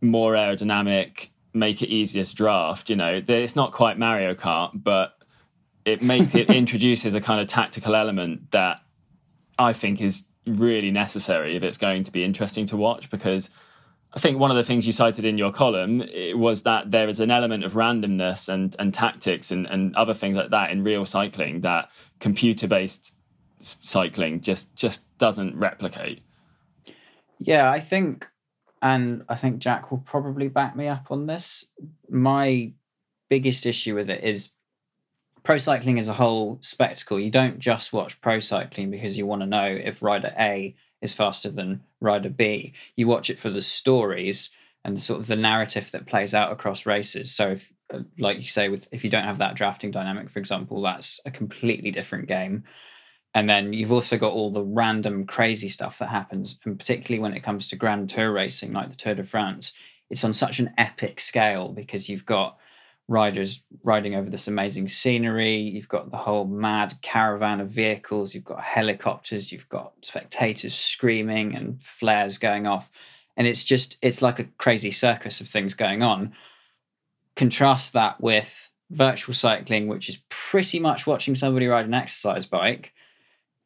more 0.00 0.34
aerodynamic, 0.34 1.28
make 1.52 1.82
it 1.82 1.88
easier 1.88 2.24
to 2.24 2.34
draft. 2.34 2.90
You 2.90 2.96
know, 2.96 3.22
it's 3.26 3.56
not 3.56 3.72
quite 3.72 3.98
Mario 3.98 4.34
Kart, 4.34 4.70
but 4.74 5.18
it 5.84 6.02
makes 6.02 6.34
it 6.34 6.50
introduces 6.50 7.14
a 7.14 7.20
kind 7.20 7.40
of 7.40 7.46
tactical 7.46 7.94
element 7.94 8.50
that 8.52 8.80
I 9.58 9.72
think 9.72 10.00
is 10.00 10.24
really 10.46 10.90
necessary 10.90 11.56
if 11.56 11.62
it's 11.62 11.78
going 11.78 12.04
to 12.04 12.12
be 12.12 12.24
interesting 12.24 12.66
to 12.66 12.76
watch 12.76 13.10
because 13.10 13.50
I 14.14 14.18
think 14.20 14.38
one 14.38 14.50
of 14.50 14.56
the 14.56 14.62
things 14.62 14.86
you 14.86 14.92
cited 14.92 15.26
in 15.26 15.36
your 15.36 15.52
column 15.52 16.02
was 16.34 16.62
that 16.62 16.90
there 16.90 17.08
is 17.08 17.20
an 17.20 17.30
element 17.30 17.64
of 17.64 17.74
randomness 17.74 18.48
and, 18.48 18.74
and 18.78 18.94
tactics 18.94 19.50
and, 19.50 19.66
and 19.66 19.94
other 19.96 20.14
things 20.14 20.36
like 20.36 20.50
that 20.50 20.70
in 20.70 20.82
real 20.82 21.04
cycling 21.04 21.60
that 21.60 21.90
computer 22.18 22.66
based 22.66 23.14
cycling 23.60 24.40
just 24.40 24.74
just 24.74 25.02
doesn't 25.18 25.56
replicate. 25.56 26.22
Yeah, 27.38 27.70
I 27.70 27.80
think 27.80 28.26
and 28.82 29.24
I 29.28 29.34
think 29.34 29.58
Jack 29.58 29.90
will 29.90 29.98
probably 29.98 30.48
back 30.48 30.76
me 30.76 30.88
up 30.88 31.10
on 31.10 31.26
this. 31.26 31.66
My 32.08 32.72
biggest 33.28 33.66
issue 33.66 33.94
with 33.94 34.10
it 34.10 34.24
is 34.24 34.52
pro 35.42 35.58
cycling 35.58 35.98
is 35.98 36.08
a 36.08 36.12
whole 36.14 36.58
spectacle. 36.60 37.18
You 37.18 37.30
don't 37.30 37.58
just 37.58 37.92
watch 37.92 38.20
pro 38.20 38.40
cycling 38.40 38.90
because 38.90 39.16
you 39.16 39.26
want 39.26 39.42
to 39.42 39.46
know 39.46 39.66
if 39.66 40.02
rider 40.02 40.32
A 40.38 40.76
is 41.00 41.12
faster 41.12 41.50
than 41.50 41.82
rider 42.00 42.30
B. 42.30 42.74
You 42.96 43.06
watch 43.06 43.30
it 43.30 43.38
for 43.38 43.50
the 43.50 43.62
stories 43.62 44.50
and 44.84 45.00
sort 45.00 45.20
of 45.20 45.26
the 45.26 45.36
narrative 45.36 45.90
that 45.92 46.06
plays 46.06 46.34
out 46.34 46.52
across 46.52 46.86
races. 46.86 47.34
So, 47.34 47.50
if, 47.50 47.72
like 48.18 48.40
you 48.40 48.48
say, 48.48 48.68
with 48.68 48.88
if 48.92 49.04
you 49.04 49.10
don't 49.10 49.24
have 49.24 49.38
that 49.38 49.56
drafting 49.56 49.90
dynamic, 49.90 50.30
for 50.30 50.38
example, 50.38 50.82
that's 50.82 51.20
a 51.24 51.30
completely 51.30 51.90
different 51.90 52.28
game. 52.28 52.64
And 53.34 53.48
then 53.48 53.72
you've 53.72 53.92
also 53.92 54.16
got 54.16 54.32
all 54.32 54.50
the 54.50 54.62
random 54.62 55.26
crazy 55.26 55.68
stuff 55.68 55.98
that 55.98 56.08
happens, 56.08 56.58
and 56.64 56.78
particularly 56.78 57.20
when 57.20 57.34
it 57.34 57.42
comes 57.42 57.68
to 57.68 57.76
Grand 57.76 58.10
Tour 58.10 58.32
racing, 58.32 58.72
like 58.72 58.90
the 58.90 58.96
Tour 58.96 59.14
de 59.14 59.24
France, 59.24 59.72
it's 60.10 60.24
on 60.24 60.32
such 60.32 60.58
an 60.58 60.72
epic 60.78 61.20
scale 61.20 61.68
because 61.68 62.08
you've 62.08 62.24
got 62.24 62.58
riders 63.08 63.62
riding 63.82 64.14
over 64.14 64.28
this 64.28 64.48
amazing 64.48 64.88
scenery. 64.88 65.60
You've 65.60 65.88
got 65.88 66.10
the 66.10 66.16
whole 66.16 66.46
mad 66.46 66.94
caravan 67.00 67.60
of 67.60 67.70
vehicles. 67.70 68.34
You've 68.34 68.44
got 68.44 68.62
helicopters. 68.62 69.50
You've 69.50 69.68
got 69.68 69.92
spectators 70.02 70.74
screaming 70.74 71.54
and 71.54 71.82
flares 71.82 72.38
going 72.38 72.66
off. 72.66 72.90
And 73.36 73.46
it's 73.46 73.64
just, 73.64 73.98
it's 74.02 74.20
like 74.20 74.40
a 74.40 74.48
crazy 74.58 74.90
circus 74.90 75.40
of 75.40 75.48
things 75.48 75.74
going 75.74 76.02
on. 76.02 76.34
Contrast 77.34 77.94
that 77.94 78.20
with 78.20 78.68
virtual 78.90 79.34
cycling, 79.34 79.86
which 79.86 80.08
is 80.08 80.18
pretty 80.28 80.78
much 80.78 81.06
watching 81.06 81.34
somebody 81.34 81.66
ride 81.66 81.86
an 81.86 81.94
exercise 81.94 82.46
bike 82.46 82.92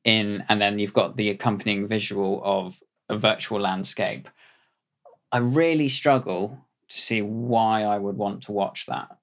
in, 0.05 0.45
and 0.49 0.61
then 0.61 0.79
you've 0.79 0.93
got 0.93 1.17
the 1.17 1.31
accompanying 1.31 1.87
visual 1.87 2.41
of 2.45 2.83
a 3.09 3.17
virtual 3.17 3.61
landscape. 3.61 4.29
I 5.31 5.39
really 5.39 5.89
struggle 5.89 6.59
to 6.89 7.01
see 7.01 7.23
why 7.23 7.83
I 7.83 7.99
would 7.99 8.17
want 8.17 8.43
to 8.45 8.53
watch 8.53 8.87
that. 8.87 9.17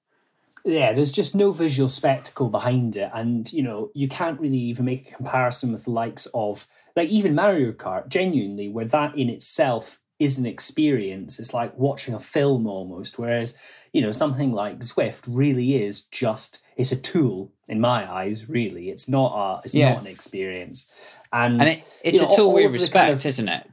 Yeah, 0.64 0.92
there's 0.92 1.12
just 1.12 1.34
no 1.34 1.52
visual 1.52 1.88
spectacle 1.88 2.50
behind 2.50 2.96
it. 2.96 3.10
And, 3.14 3.50
you 3.52 3.62
know, 3.62 3.90
you 3.94 4.08
can't 4.08 4.40
really 4.40 4.58
even 4.58 4.84
make 4.84 5.10
a 5.10 5.14
comparison 5.14 5.72
with 5.72 5.84
the 5.84 5.90
likes 5.90 6.26
of, 6.34 6.66
like, 6.96 7.08
even 7.08 7.34
Mario 7.34 7.72
Kart, 7.72 8.08
genuinely, 8.08 8.68
where 8.68 8.84
that 8.84 9.16
in 9.16 9.30
itself 9.30 9.98
is 10.20 10.38
an 10.38 10.46
experience. 10.46 11.40
It's 11.40 11.52
like 11.52 11.76
watching 11.76 12.14
a 12.14 12.20
film 12.20 12.68
almost. 12.68 13.18
Whereas, 13.18 13.58
you 13.92 14.02
know, 14.02 14.12
something 14.12 14.52
like 14.52 14.78
Zwift 14.80 15.26
really 15.28 15.82
is 15.82 16.02
just, 16.02 16.62
it's 16.76 16.92
a 16.92 16.96
tool 16.96 17.50
in 17.66 17.80
my 17.80 18.08
eyes, 18.08 18.48
really. 18.48 18.90
It's 18.90 19.08
not 19.08 19.32
a, 19.34 19.60
it's 19.64 19.74
yeah. 19.74 19.94
not 19.94 20.02
an 20.02 20.06
experience. 20.06 20.86
And, 21.32 21.60
and 21.60 21.70
it, 21.70 21.82
it's 22.04 22.20
you 22.20 22.26
know, 22.28 22.32
a 22.32 22.36
tool 22.36 22.52
we 22.52 22.66
respect, 22.66 22.92
kind 22.92 23.12
of, 23.12 23.26
isn't 23.26 23.48
it? 23.48 23.66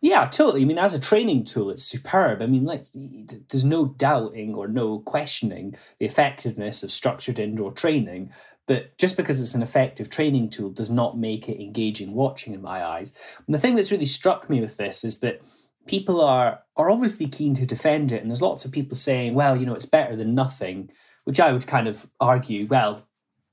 Yeah, 0.00 0.24
totally. 0.26 0.62
I 0.62 0.64
mean, 0.64 0.78
as 0.78 0.94
a 0.94 1.00
training 1.00 1.44
tool, 1.44 1.70
it's 1.70 1.82
superb. 1.82 2.42
I 2.42 2.46
mean, 2.46 2.64
like, 2.64 2.84
there's 2.94 3.64
no 3.64 3.86
doubting 3.86 4.54
or 4.54 4.68
no 4.68 5.00
questioning 5.00 5.76
the 5.98 6.06
effectiveness 6.06 6.82
of 6.82 6.90
structured 6.90 7.38
indoor 7.38 7.72
training. 7.72 8.32
But 8.66 8.96
just 8.98 9.16
because 9.16 9.40
it's 9.40 9.54
an 9.54 9.62
effective 9.62 10.10
training 10.10 10.50
tool 10.50 10.70
does 10.70 10.90
not 10.90 11.18
make 11.18 11.48
it 11.48 11.62
engaging 11.62 12.14
watching 12.14 12.52
in 12.52 12.62
my 12.62 12.84
eyes. 12.84 13.16
And 13.46 13.54
the 13.54 13.58
thing 13.58 13.74
that's 13.74 13.92
really 13.92 14.06
struck 14.06 14.50
me 14.50 14.60
with 14.60 14.76
this 14.76 15.04
is 15.04 15.20
that 15.20 15.40
people 15.86 16.20
are 16.20 16.60
are 16.76 16.90
obviously 16.90 17.26
keen 17.26 17.54
to 17.54 17.66
defend 17.66 18.12
it, 18.12 18.20
and 18.22 18.30
there's 18.30 18.42
lots 18.42 18.64
of 18.64 18.72
people 18.72 18.96
saying, 18.96 19.34
"Well, 19.34 19.56
you 19.56 19.66
know, 19.66 19.74
it's 19.74 19.86
better 19.86 20.16
than 20.16 20.34
nothing," 20.34 20.90
which 21.24 21.40
I 21.40 21.52
would 21.52 21.66
kind 21.66 21.88
of 21.88 22.06
argue, 22.20 22.66
well, 22.66 23.06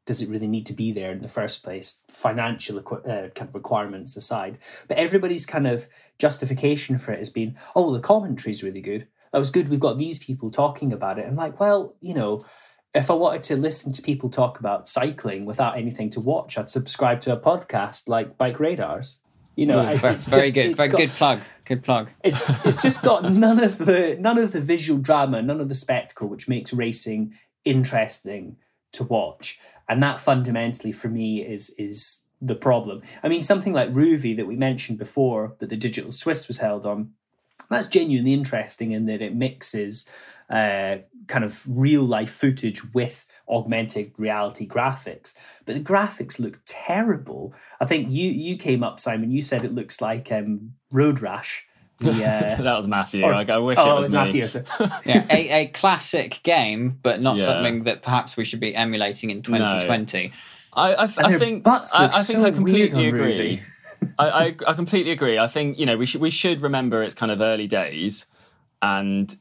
does 0.05 0.21
it 0.21 0.29
really 0.29 0.47
need 0.47 0.65
to 0.67 0.73
be 0.73 0.91
there 0.91 1.11
in 1.11 1.21
the 1.21 1.27
first 1.27 1.63
place? 1.63 2.01
Financial 2.11 2.79
uh, 2.79 3.29
kind 3.35 3.49
of 3.49 3.55
requirements 3.55 4.15
aside, 4.15 4.57
but 4.87 4.97
everybody's 4.97 5.45
kind 5.45 5.67
of 5.67 5.87
justification 6.19 6.97
for 6.97 7.13
it 7.13 7.19
has 7.19 7.29
been, 7.29 7.57
oh, 7.75 7.83
well, 7.83 7.93
the 7.93 7.99
commentary 7.99 8.51
is 8.51 8.63
really 8.63 8.81
good. 8.81 9.07
That 9.31 9.39
was 9.39 9.49
good. 9.49 9.69
We've 9.69 9.79
got 9.79 9.97
these 9.97 10.19
people 10.19 10.51
talking 10.51 10.93
about 10.93 11.19
it. 11.19 11.25
I'm 11.25 11.35
like, 11.35 11.59
well, 11.59 11.95
you 12.01 12.13
know, 12.13 12.45
if 12.93 13.09
I 13.09 13.13
wanted 13.13 13.43
to 13.43 13.55
listen 13.55 13.91
to 13.93 14.01
people 14.01 14.29
talk 14.29 14.59
about 14.59 14.87
cycling 14.87 15.45
without 15.45 15.77
anything 15.77 16.09
to 16.11 16.19
watch, 16.19 16.57
I'd 16.57 16.69
subscribe 16.69 17.21
to 17.21 17.33
a 17.33 17.39
podcast 17.39 18.07
like 18.07 18.37
Bike 18.37 18.59
Radars. 18.59 19.17
You 19.55 19.67
know, 19.67 19.79
Ooh, 19.79 19.97
very, 19.97 19.97
very 19.97 20.17
just, 20.17 20.53
good, 20.53 20.77
very 20.77 20.89
got, 20.89 20.97
good 20.97 21.09
plug, 21.11 21.39
good 21.65 21.83
plug. 21.83 22.09
It's 22.23 22.49
it's 22.65 22.81
just 22.81 23.03
got 23.03 23.23
none 23.31 23.63
of 23.63 23.77
the 23.77 24.17
none 24.19 24.37
of 24.37 24.51
the 24.51 24.61
visual 24.61 24.99
drama, 24.99 25.41
none 25.41 25.61
of 25.61 25.69
the 25.69 25.75
spectacle, 25.75 26.27
which 26.27 26.47
makes 26.47 26.73
racing 26.73 27.33
interesting 27.65 28.57
to 28.93 29.03
watch 29.03 29.57
and 29.87 30.01
that 30.03 30.19
fundamentally 30.19 30.91
for 30.91 31.09
me 31.09 31.41
is 31.41 31.69
is 31.77 32.23
the 32.41 32.55
problem. 32.55 33.01
I 33.21 33.29
mean, 33.29 33.41
something 33.41 33.71
like 33.71 33.93
Rouvy 33.93 34.35
that 34.35 34.47
we 34.47 34.57
mentioned 34.57 34.97
before, 34.97 35.55
that 35.59 35.69
the 35.69 35.77
Digital 35.77 36.11
Swiss 36.11 36.47
was 36.47 36.57
held 36.57 36.85
on, 36.85 37.13
that's 37.69 37.87
genuinely 37.87 38.33
interesting 38.33 38.91
in 38.91 39.05
that 39.05 39.21
it 39.21 39.33
mixes 39.33 40.05
uh, 40.49 40.97
kind 41.27 41.45
of 41.45 41.63
real 41.69 42.03
life 42.03 42.31
footage 42.31 42.93
with 42.93 43.25
augmented 43.53 44.11
reality 44.17 44.67
graphics. 44.67 45.33
But 45.65 45.75
the 45.75 45.81
graphics 45.81 46.39
look 46.39 46.59
terrible. 46.65 47.53
I 47.79 47.85
think 47.85 48.09
you 48.09 48.29
you 48.29 48.57
came 48.57 48.83
up, 48.83 48.99
Simon. 48.99 49.31
You 49.31 49.41
said 49.41 49.63
it 49.63 49.73
looks 49.73 50.01
like 50.01 50.31
um, 50.31 50.73
Road 50.91 51.21
Rash. 51.21 51.65
The, 51.99 52.11
uh, 52.11 52.61
that 52.61 52.77
was 52.77 52.87
Matthew. 52.87 53.23
Or, 53.23 53.33
like, 53.33 53.49
I 53.49 53.59
wish 53.59 53.77
oh, 53.79 53.91
it 53.91 53.95
was, 53.95 54.13
it 54.13 54.17
was 54.17 54.25
Matthew. 54.25 54.47
So. 54.47 54.63
yeah, 55.05 55.25
a, 55.29 55.63
a, 55.63 55.67
classic 55.67 56.41
game, 56.43 56.99
but 57.01 57.21
not 57.21 57.39
yeah. 57.39 57.45
something 57.45 57.83
that 57.83 58.01
perhaps 58.01 58.35
we 58.35 58.45
should 58.45 58.59
be 58.59 58.75
emulating 58.75 59.29
in 59.29 59.41
2020. 59.41 60.27
No. 60.27 60.33
I, 60.75 60.93
I, 60.93 61.03
I 61.03 61.37
think 61.37 61.67
I, 61.67 61.85
I, 61.95 62.07
think 62.07 62.13
so 62.13 62.45
I 62.45 62.51
completely 62.51 63.07
agree. 63.07 63.61
I, 64.17 64.29
I, 64.29 64.55
I 64.67 64.73
completely 64.73 65.11
agree. 65.11 65.37
I 65.37 65.47
think 65.47 65.77
you 65.77 65.85
know 65.85 65.97
we 65.97 66.05
should 66.05 66.19
we 66.19 66.31
should 66.31 66.61
remember 66.61 67.03
it's 67.03 67.13
kind 67.13 67.31
of 67.31 67.41
early 67.41 67.67
days, 67.67 68.25
and 68.81 69.35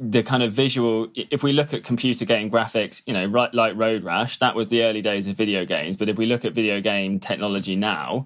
the 0.00 0.22
kind 0.22 0.42
of 0.42 0.50
visual. 0.50 1.08
If 1.14 1.42
we 1.42 1.52
look 1.52 1.74
at 1.74 1.84
computer 1.84 2.24
game 2.24 2.50
graphics, 2.50 3.02
you 3.06 3.12
know, 3.12 3.26
right 3.26 3.52
like 3.52 3.76
Road 3.76 4.02
Rash, 4.02 4.38
that 4.38 4.56
was 4.56 4.68
the 4.68 4.82
early 4.82 5.02
days 5.02 5.26
of 5.26 5.36
video 5.36 5.66
games. 5.66 5.96
But 5.96 6.08
if 6.08 6.16
we 6.16 6.24
look 6.24 6.46
at 6.46 6.54
video 6.54 6.80
game 6.80 7.20
technology 7.20 7.76
now, 7.76 8.24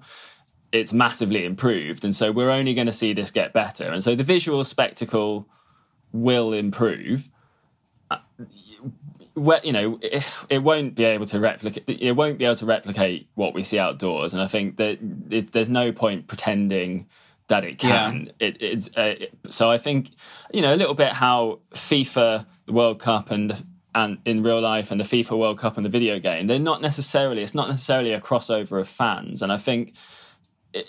it's 0.71 0.93
massively 0.93 1.43
improved. 1.43 2.05
And 2.05 2.15
so 2.15 2.31
we're 2.31 2.49
only 2.49 2.73
going 2.73 2.87
to 2.87 2.93
see 2.93 3.11
this 3.11 3.29
get 3.29 3.51
better. 3.51 3.89
And 3.89 4.01
so 4.01 4.15
the 4.15 4.23
visual 4.23 4.63
spectacle 4.63 5.47
will 6.13 6.53
improve. 6.53 7.29
Uh, 8.09 8.19
well, 9.35 9.59
you 9.63 9.73
know, 9.73 9.99
it, 10.01 10.33
it, 10.49 10.59
won't 10.59 10.95
be 10.95 11.03
able 11.03 11.25
to 11.25 11.41
replicate. 11.41 11.83
It 11.87 12.13
won't 12.13 12.37
be 12.37 12.45
able 12.45 12.55
to 12.55 12.65
replicate 12.65 13.27
what 13.35 13.53
we 13.53 13.63
see 13.63 13.77
outdoors, 13.77 14.33
and 14.33 14.41
I 14.41 14.47
think 14.47 14.77
that 14.77 14.99
it, 15.29 15.51
there's 15.51 15.67
no 15.67 15.91
point 15.91 16.27
pretending 16.27 17.07
that 17.47 17.63
it 17.63 17.77
can. 17.79 18.31
Yeah. 18.39 18.47
It, 18.47 18.57
it's 18.61 18.89
uh, 18.95 19.15
so 19.49 19.69
I 19.69 19.77
think 19.77 20.11
you 20.53 20.61
know 20.61 20.73
a 20.73 20.77
little 20.77 20.95
bit 20.95 21.13
how 21.13 21.59
FIFA, 21.73 22.45
the 22.65 22.73
World 22.73 22.99
Cup, 22.99 23.31
and 23.31 23.65
and 23.93 24.19
in 24.25 24.43
real 24.43 24.61
life, 24.61 24.91
and 24.91 24.99
the 24.99 25.05
FIFA 25.05 25.37
World 25.37 25.57
Cup 25.59 25.77
and 25.77 25.85
the 25.85 25.89
video 25.89 26.19
game, 26.19 26.47
they're 26.47 26.59
not 26.59 26.81
necessarily. 26.81 27.41
It's 27.41 27.55
not 27.55 27.69
necessarily 27.69 28.11
a 28.13 28.21
crossover 28.21 28.79
of 28.79 28.87
fans, 28.87 29.41
and 29.41 29.51
I 29.51 29.57
think 29.57 29.95
it, 30.73 30.87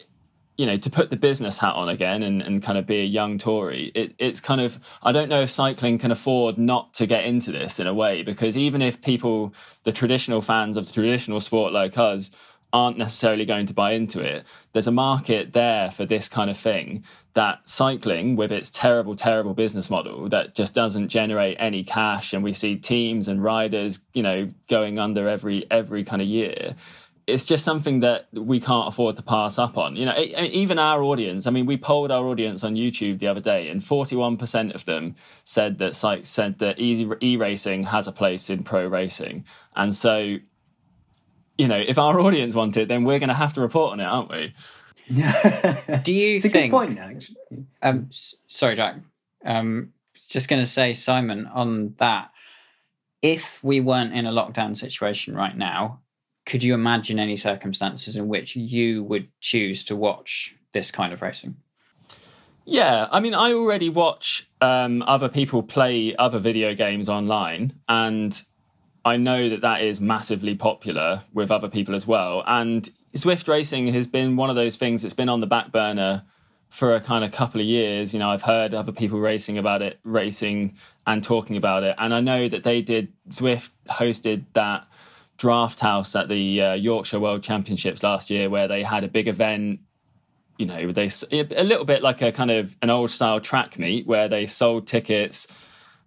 you 0.57 0.65
know, 0.65 0.77
to 0.79 0.91
put 0.91 1.11
the 1.11 1.17
business 1.17 1.59
hat 1.59 1.75
on 1.75 1.89
again 1.89 2.23
and, 2.23 2.41
and 2.41 2.63
kind 2.63 2.79
of 2.79 2.87
be 2.87 3.01
a 3.01 3.05
young 3.05 3.37
Tory, 3.37 3.93
it, 3.95 4.15
it's 4.19 4.41
kind 4.41 4.61
of, 4.61 4.79
I 5.03 5.13
don't 5.13 5.29
know 5.29 5.43
if 5.43 5.51
cycling 5.51 5.99
can 5.99 6.11
afford 6.11 6.57
not 6.57 6.95
to 6.95 7.07
get 7.07 7.27
into 7.27 7.53
this 7.53 7.79
in 7.79 7.87
a 7.87 7.93
way, 7.93 8.23
because 8.23 8.57
even 8.57 8.81
if 8.81 9.03
people, 9.03 9.53
the 9.83 9.93
traditional 9.93 10.41
fans 10.41 10.79
of 10.79 10.87
the 10.87 10.93
traditional 10.93 11.41
sport 11.41 11.75
like 11.75 11.99
us, 11.99 12.31
aren't 12.77 12.99
necessarily 12.99 13.47
going 13.53 13.67
to 13.67 13.75
buy 13.83 13.91
into 13.93 14.21
it, 14.21 14.45
there's 14.73 14.87
a 14.87 14.93
market 15.09 15.53
there 15.53 15.91
for 15.91 16.05
this 16.05 16.29
kind 16.29 16.51
of 16.51 16.59
thing 16.69 17.05
that 17.33 17.57
cycling, 17.69 18.37
with 18.37 18.53
its 18.53 18.71
terrible, 18.71 19.15
terrible 19.15 19.55
business 19.55 19.89
model 19.91 20.29
that 20.29 20.55
just 20.55 20.73
doesn't 20.75 21.09
generate 21.09 21.57
any 21.59 21.83
cash, 21.85 22.33
and 22.33 22.45
we 22.45 22.53
see 22.53 22.77
teams 22.77 23.29
and 23.29 23.43
riders, 23.43 24.01
you 24.13 24.23
know, 24.23 24.41
going 24.69 24.99
under 24.99 25.29
every 25.29 25.59
every 25.71 26.03
kind 26.05 26.23
of 26.23 26.29
year 26.29 26.75
it's 27.27 27.45
just 27.45 27.65
something 27.65 28.01
that 28.01 28.29
we 28.33 28.61
can't 28.61 28.87
afford 28.87 29.17
to 29.17 29.23
pass 29.23 29.59
up 29.59 29.77
on. 29.77 29.97
You 29.97 30.07
know, 30.07 30.15
even 30.17 30.79
our 30.79 31.03
audience. 31.03 31.47
I 31.47 31.51
mean, 31.51 31.67
we 31.67 31.77
polled 31.77 32.11
our 32.13 32.25
audience 32.25 32.63
on 32.63 32.77
YouTube 32.77 33.19
the 33.19 33.27
other 33.27 33.41
day, 33.41 33.69
and 33.69 33.83
forty-one 33.83 34.37
percent 34.37 34.75
of 34.75 34.85
them 34.85 35.17
said 35.45 35.79
that 35.79 35.97
said 35.97 36.59
that 36.59 36.79
e 36.79 37.37
racing 37.37 37.83
has 37.85 38.07
a 38.07 38.13
place 38.13 38.49
in 38.49 38.63
pro 38.63 38.87
racing, 38.87 39.45
and 39.75 39.95
so, 39.95 40.37
you 41.59 41.69
know, 41.69 41.83
if 41.87 41.99
our 41.99 42.19
audience 42.21 42.55
want 42.55 42.77
it, 42.77 42.89
then 42.89 43.05
we're 43.05 43.19
going 43.19 43.29
to 43.29 43.35
have 43.35 43.55
to 43.55 43.61
report 43.61 43.93
on 43.93 44.01
it, 44.01 44.05
aren't 44.05 44.31
we? 44.31 44.55
Do 45.09 46.13
you 46.13 46.37
it's 46.37 46.45
a 46.45 46.49
think? 46.49 46.71
Good 46.71 46.71
point, 46.71 46.99
actually. 46.99 47.37
Um, 47.81 48.11
sorry, 48.47 48.77
Jack. 48.77 48.97
Um, 49.45 49.93
just 50.29 50.49
going 50.49 50.63
to 50.63 50.67
say, 50.67 50.93
Simon, 50.93 51.47
on 51.47 51.95
that. 51.99 52.31
If 53.23 53.65
we 53.65 53.81
weren't 53.81 54.13
in 54.13 54.27
a 54.27 54.31
lockdown 54.31 54.77
situation 54.77 55.35
right 55.35 55.57
now, 55.57 56.01
could 56.45 56.63
you 56.63 56.75
imagine 56.75 57.19
any 57.19 57.37
circumstances 57.37 58.17
in 58.17 58.29
which 58.29 58.55
you 58.55 59.03
would 59.05 59.29
choose 59.41 59.85
to 59.85 59.97
watch 59.97 60.55
this 60.73 60.91
kind 60.91 61.13
of 61.13 61.23
racing? 61.23 61.57
Yeah, 62.65 63.07
I 63.11 63.21
mean, 63.21 63.35
I 63.35 63.53
already 63.53 63.89
watch 63.89 64.49
um, 64.61 65.03
other 65.03 65.29
people 65.29 65.63
play 65.63 66.15
other 66.17 66.39
video 66.39 66.75
games 66.75 67.09
online, 67.09 67.73
and 67.89 68.41
I 69.07 69.17
know 69.17 69.49
that 69.49 69.61
that 69.61 69.83
is 69.83 70.01
massively 70.01 70.57
popular 70.57 71.23
with 71.33 71.53
other 71.53 71.69
people 71.69 71.95
as 71.95 72.09
well. 72.09 72.43
And 72.45 72.91
Zwift 73.15 73.47
racing 73.47 73.87
has 73.93 74.09
been 74.09 74.35
one 74.35 74.51
of 74.51 74.57
those 74.57 74.77
things 74.77 75.03
that's 75.03 75.15
been 75.15 75.29
on 75.29 75.41
the 75.41 75.47
back 75.47 75.71
burner 75.71 76.25
for 76.71 76.93
a 76.93 77.01
kind 77.01 77.25
of 77.25 77.31
couple 77.31 77.61
of 77.61 77.67
years. 77.69 78.13
You 78.13 78.19
know, 78.19 78.31
I've 78.31 78.43
heard 78.43 78.75
other 78.75 78.91
people 78.91 79.21
racing 79.21 79.59
about 79.59 79.81
it, 79.81 80.01
racing 80.03 80.75
and 81.07 81.23
talking 81.23 81.57
about 81.57 81.85
it, 81.85 81.95
and 81.99 82.13
I 82.13 82.19
know 82.19 82.49
that 82.49 82.65
they 82.65 82.83
did. 82.83 83.13
Zwift 83.29 83.71
hosted 83.89 84.45
that 84.55 84.89
draft 85.39 85.79
house 85.79 86.17
at 86.17 86.29
the 86.29 86.61
uh, 86.61 86.73
Yorkshire 86.75 87.21
World 87.21 87.45
Championships 87.45 88.03
last 88.03 88.29
year, 88.29 88.51
where 88.51 88.67
they 88.67 88.83
had 88.83 89.05
a 89.05 89.09
big 89.09 89.29
event. 89.29 89.79
You 90.59 90.67
know, 90.67 90.91
they 90.91 91.11
a 91.31 91.63
little 91.63 91.85
bit 91.85 92.03
like 92.03 92.23
a 92.23 92.33
kind 92.33 92.51
of 92.51 92.77
an 92.83 92.91
old 92.91 93.13
style 93.13 93.41
track 93.41 93.79
meet 93.79 94.05
where 94.05 94.29
they 94.29 94.47
sold 94.47 94.89
tickets. 94.89 95.47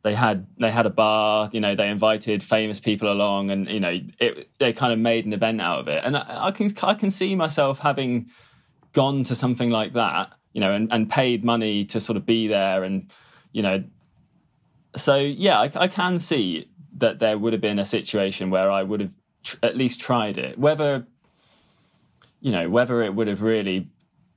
They 0.01 0.15
had 0.15 0.47
they 0.59 0.71
had 0.71 0.85
a 0.85 0.89
bar. 0.89 1.49
You 1.51 1.59
know, 1.59 1.75
they 1.75 1.89
invited 1.89 2.41
famous 2.41 2.79
people 2.79 3.11
along, 3.11 3.51
and 3.51 3.67
you 3.67 3.79
know, 3.79 3.99
it, 4.19 4.49
they 4.59 4.71
kind 4.71 4.93
of 4.93 4.99
made 4.99 5.25
an 5.25 5.33
event 5.33 5.59
out 5.59 5.79
of 5.79 5.87
it. 5.87 6.01
And 6.03 6.15
I, 6.15 6.47
I 6.47 6.51
can 6.51 6.69
I 6.83 6.93
can 6.93 7.11
see 7.11 7.35
myself 7.35 7.79
having 7.79 8.29
gone 8.93 9.23
to 9.25 9.35
something 9.35 9.69
like 9.69 9.93
that. 9.93 10.33
You 10.53 10.61
know, 10.61 10.73
and, 10.73 10.91
and 10.91 11.09
paid 11.09 11.43
money 11.43 11.85
to 11.85 11.99
sort 11.99 12.17
of 12.17 12.25
be 12.25 12.47
there, 12.47 12.83
and 12.83 13.11
you 13.51 13.61
know, 13.61 13.83
so 14.95 15.17
yeah, 15.17 15.59
I, 15.59 15.71
I 15.75 15.87
can 15.87 16.17
see 16.17 16.69
that 16.97 17.19
there 17.19 17.37
would 17.37 17.53
have 17.53 17.61
been 17.61 17.79
a 17.79 17.85
situation 17.85 18.49
where 18.49 18.71
I 18.71 18.83
would 18.83 18.99
have 19.01 19.15
tr- 19.43 19.57
at 19.63 19.75
least 19.75 19.99
tried 19.99 20.37
it. 20.37 20.57
Whether 20.57 21.05
you 22.39 22.51
know 22.51 22.69
whether 22.69 23.03
it 23.03 23.13
would 23.13 23.27
have 23.27 23.41
really 23.41 23.89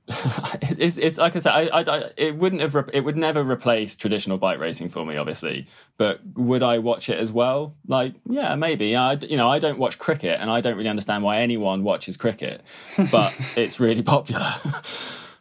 it's, 0.77 0.97
it's 0.97 1.17
like 1.17 1.35
I 1.35 1.39
said, 1.39 1.51
I, 1.51 1.81
I, 1.81 2.11
it 2.17 2.35
wouldn't 2.35 2.61
have, 2.61 2.75
re- 2.75 2.83
it 2.91 3.01
would 3.01 3.15
never 3.15 3.41
replace 3.41 3.95
traditional 3.95 4.37
bike 4.37 4.59
racing 4.59 4.89
for 4.89 5.05
me, 5.05 5.15
obviously. 5.15 5.67
But 5.97 6.19
would 6.35 6.61
I 6.61 6.79
watch 6.79 7.09
it 7.09 7.17
as 7.17 7.31
well? 7.31 7.75
Like, 7.87 8.15
yeah, 8.29 8.55
maybe. 8.55 8.95
I, 8.95 9.13
you 9.13 9.37
know, 9.37 9.49
I 9.49 9.59
don't 9.59 9.79
watch 9.79 9.97
cricket, 9.99 10.39
and 10.41 10.49
I 10.49 10.59
don't 10.59 10.75
really 10.75 10.89
understand 10.89 11.23
why 11.23 11.39
anyone 11.39 11.83
watches 11.83 12.17
cricket, 12.17 12.63
but 13.11 13.35
it's 13.57 13.79
really 13.79 14.03
popular. 14.03 14.53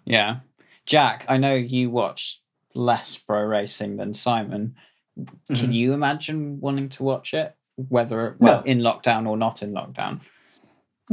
yeah, 0.04 0.38
Jack, 0.86 1.26
I 1.28 1.38
know 1.38 1.54
you 1.54 1.90
watch 1.90 2.40
less 2.74 3.16
pro 3.16 3.42
racing 3.42 3.96
than 3.96 4.14
Simon. 4.14 4.76
Can 5.16 5.56
mm-hmm. 5.56 5.72
you 5.72 5.92
imagine 5.92 6.60
wanting 6.60 6.88
to 6.90 7.02
watch 7.02 7.34
it, 7.34 7.54
whether 7.76 8.36
well 8.38 8.60
no. 8.60 8.64
in 8.64 8.78
lockdown 8.78 9.28
or 9.28 9.36
not 9.36 9.62
in 9.62 9.72
lockdown? 9.72 10.20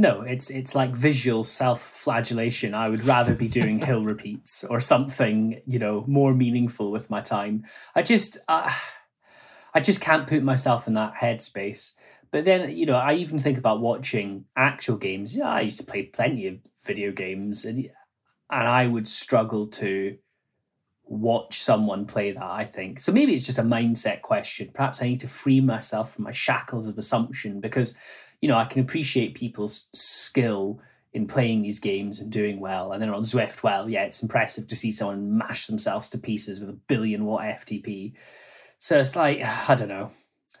No, 0.00 0.22
it's 0.22 0.48
it's 0.48 0.74
like 0.74 0.92
visual 0.92 1.44
self-flagellation. 1.44 2.72
I 2.72 2.88
would 2.88 3.04
rather 3.04 3.34
be 3.34 3.48
doing 3.48 3.78
hill 3.90 4.02
repeats 4.02 4.64
or 4.64 4.80
something, 4.80 5.60
you 5.66 5.78
know, 5.78 6.04
more 6.06 6.32
meaningful 6.32 6.90
with 6.90 7.10
my 7.10 7.20
time. 7.20 7.66
I 7.94 8.00
just, 8.00 8.38
uh, 8.48 8.72
I 9.74 9.80
just 9.80 10.00
can't 10.00 10.26
put 10.26 10.42
myself 10.42 10.86
in 10.86 10.94
that 10.94 11.16
headspace. 11.16 11.92
But 12.30 12.44
then, 12.44 12.74
you 12.74 12.86
know, 12.86 12.94
I 12.94 13.12
even 13.12 13.38
think 13.38 13.58
about 13.58 13.82
watching 13.82 14.46
actual 14.56 14.96
games. 14.96 15.36
Yeah, 15.36 15.50
I 15.50 15.60
used 15.60 15.80
to 15.80 15.84
play 15.84 16.04
plenty 16.04 16.46
of 16.46 16.56
video 16.82 17.12
games, 17.12 17.66
and 17.66 17.90
and 18.50 18.68
I 18.68 18.86
would 18.86 19.06
struggle 19.06 19.66
to 19.66 20.16
watch 21.04 21.60
someone 21.60 22.06
play 22.06 22.32
that. 22.32 22.42
I 22.42 22.64
think 22.64 23.00
so. 23.00 23.12
Maybe 23.12 23.34
it's 23.34 23.44
just 23.44 23.58
a 23.58 23.62
mindset 23.62 24.22
question. 24.22 24.70
Perhaps 24.72 25.02
I 25.02 25.08
need 25.08 25.20
to 25.20 25.28
free 25.28 25.60
myself 25.60 26.14
from 26.14 26.24
my 26.24 26.30
shackles 26.30 26.86
of 26.86 26.96
assumption 26.96 27.60
because 27.60 27.98
you 28.40 28.48
know, 28.48 28.56
I 28.56 28.64
can 28.64 28.80
appreciate 28.80 29.34
people's 29.34 29.88
skill 29.92 30.80
in 31.12 31.26
playing 31.26 31.62
these 31.62 31.80
games 31.80 32.20
and 32.20 32.30
doing 32.30 32.60
well. 32.60 32.92
And 32.92 33.02
then 33.02 33.10
on 33.10 33.22
Zwift, 33.22 33.62
well, 33.62 33.88
yeah, 33.88 34.04
it's 34.04 34.22
impressive 34.22 34.66
to 34.68 34.76
see 34.76 34.90
someone 34.90 35.38
mash 35.38 35.66
themselves 35.66 36.08
to 36.10 36.18
pieces 36.18 36.60
with 36.60 36.68
a 36.68 36.78
billion 36.88 37.24
watt 37.24 37.42
FTP. 37.42 38.14
So 38.78 38.98
it's 38.98 39.16
like, 39.16 39.42
I 39.42 39.74
don't 39.74 39.88
know. 39.88 40.10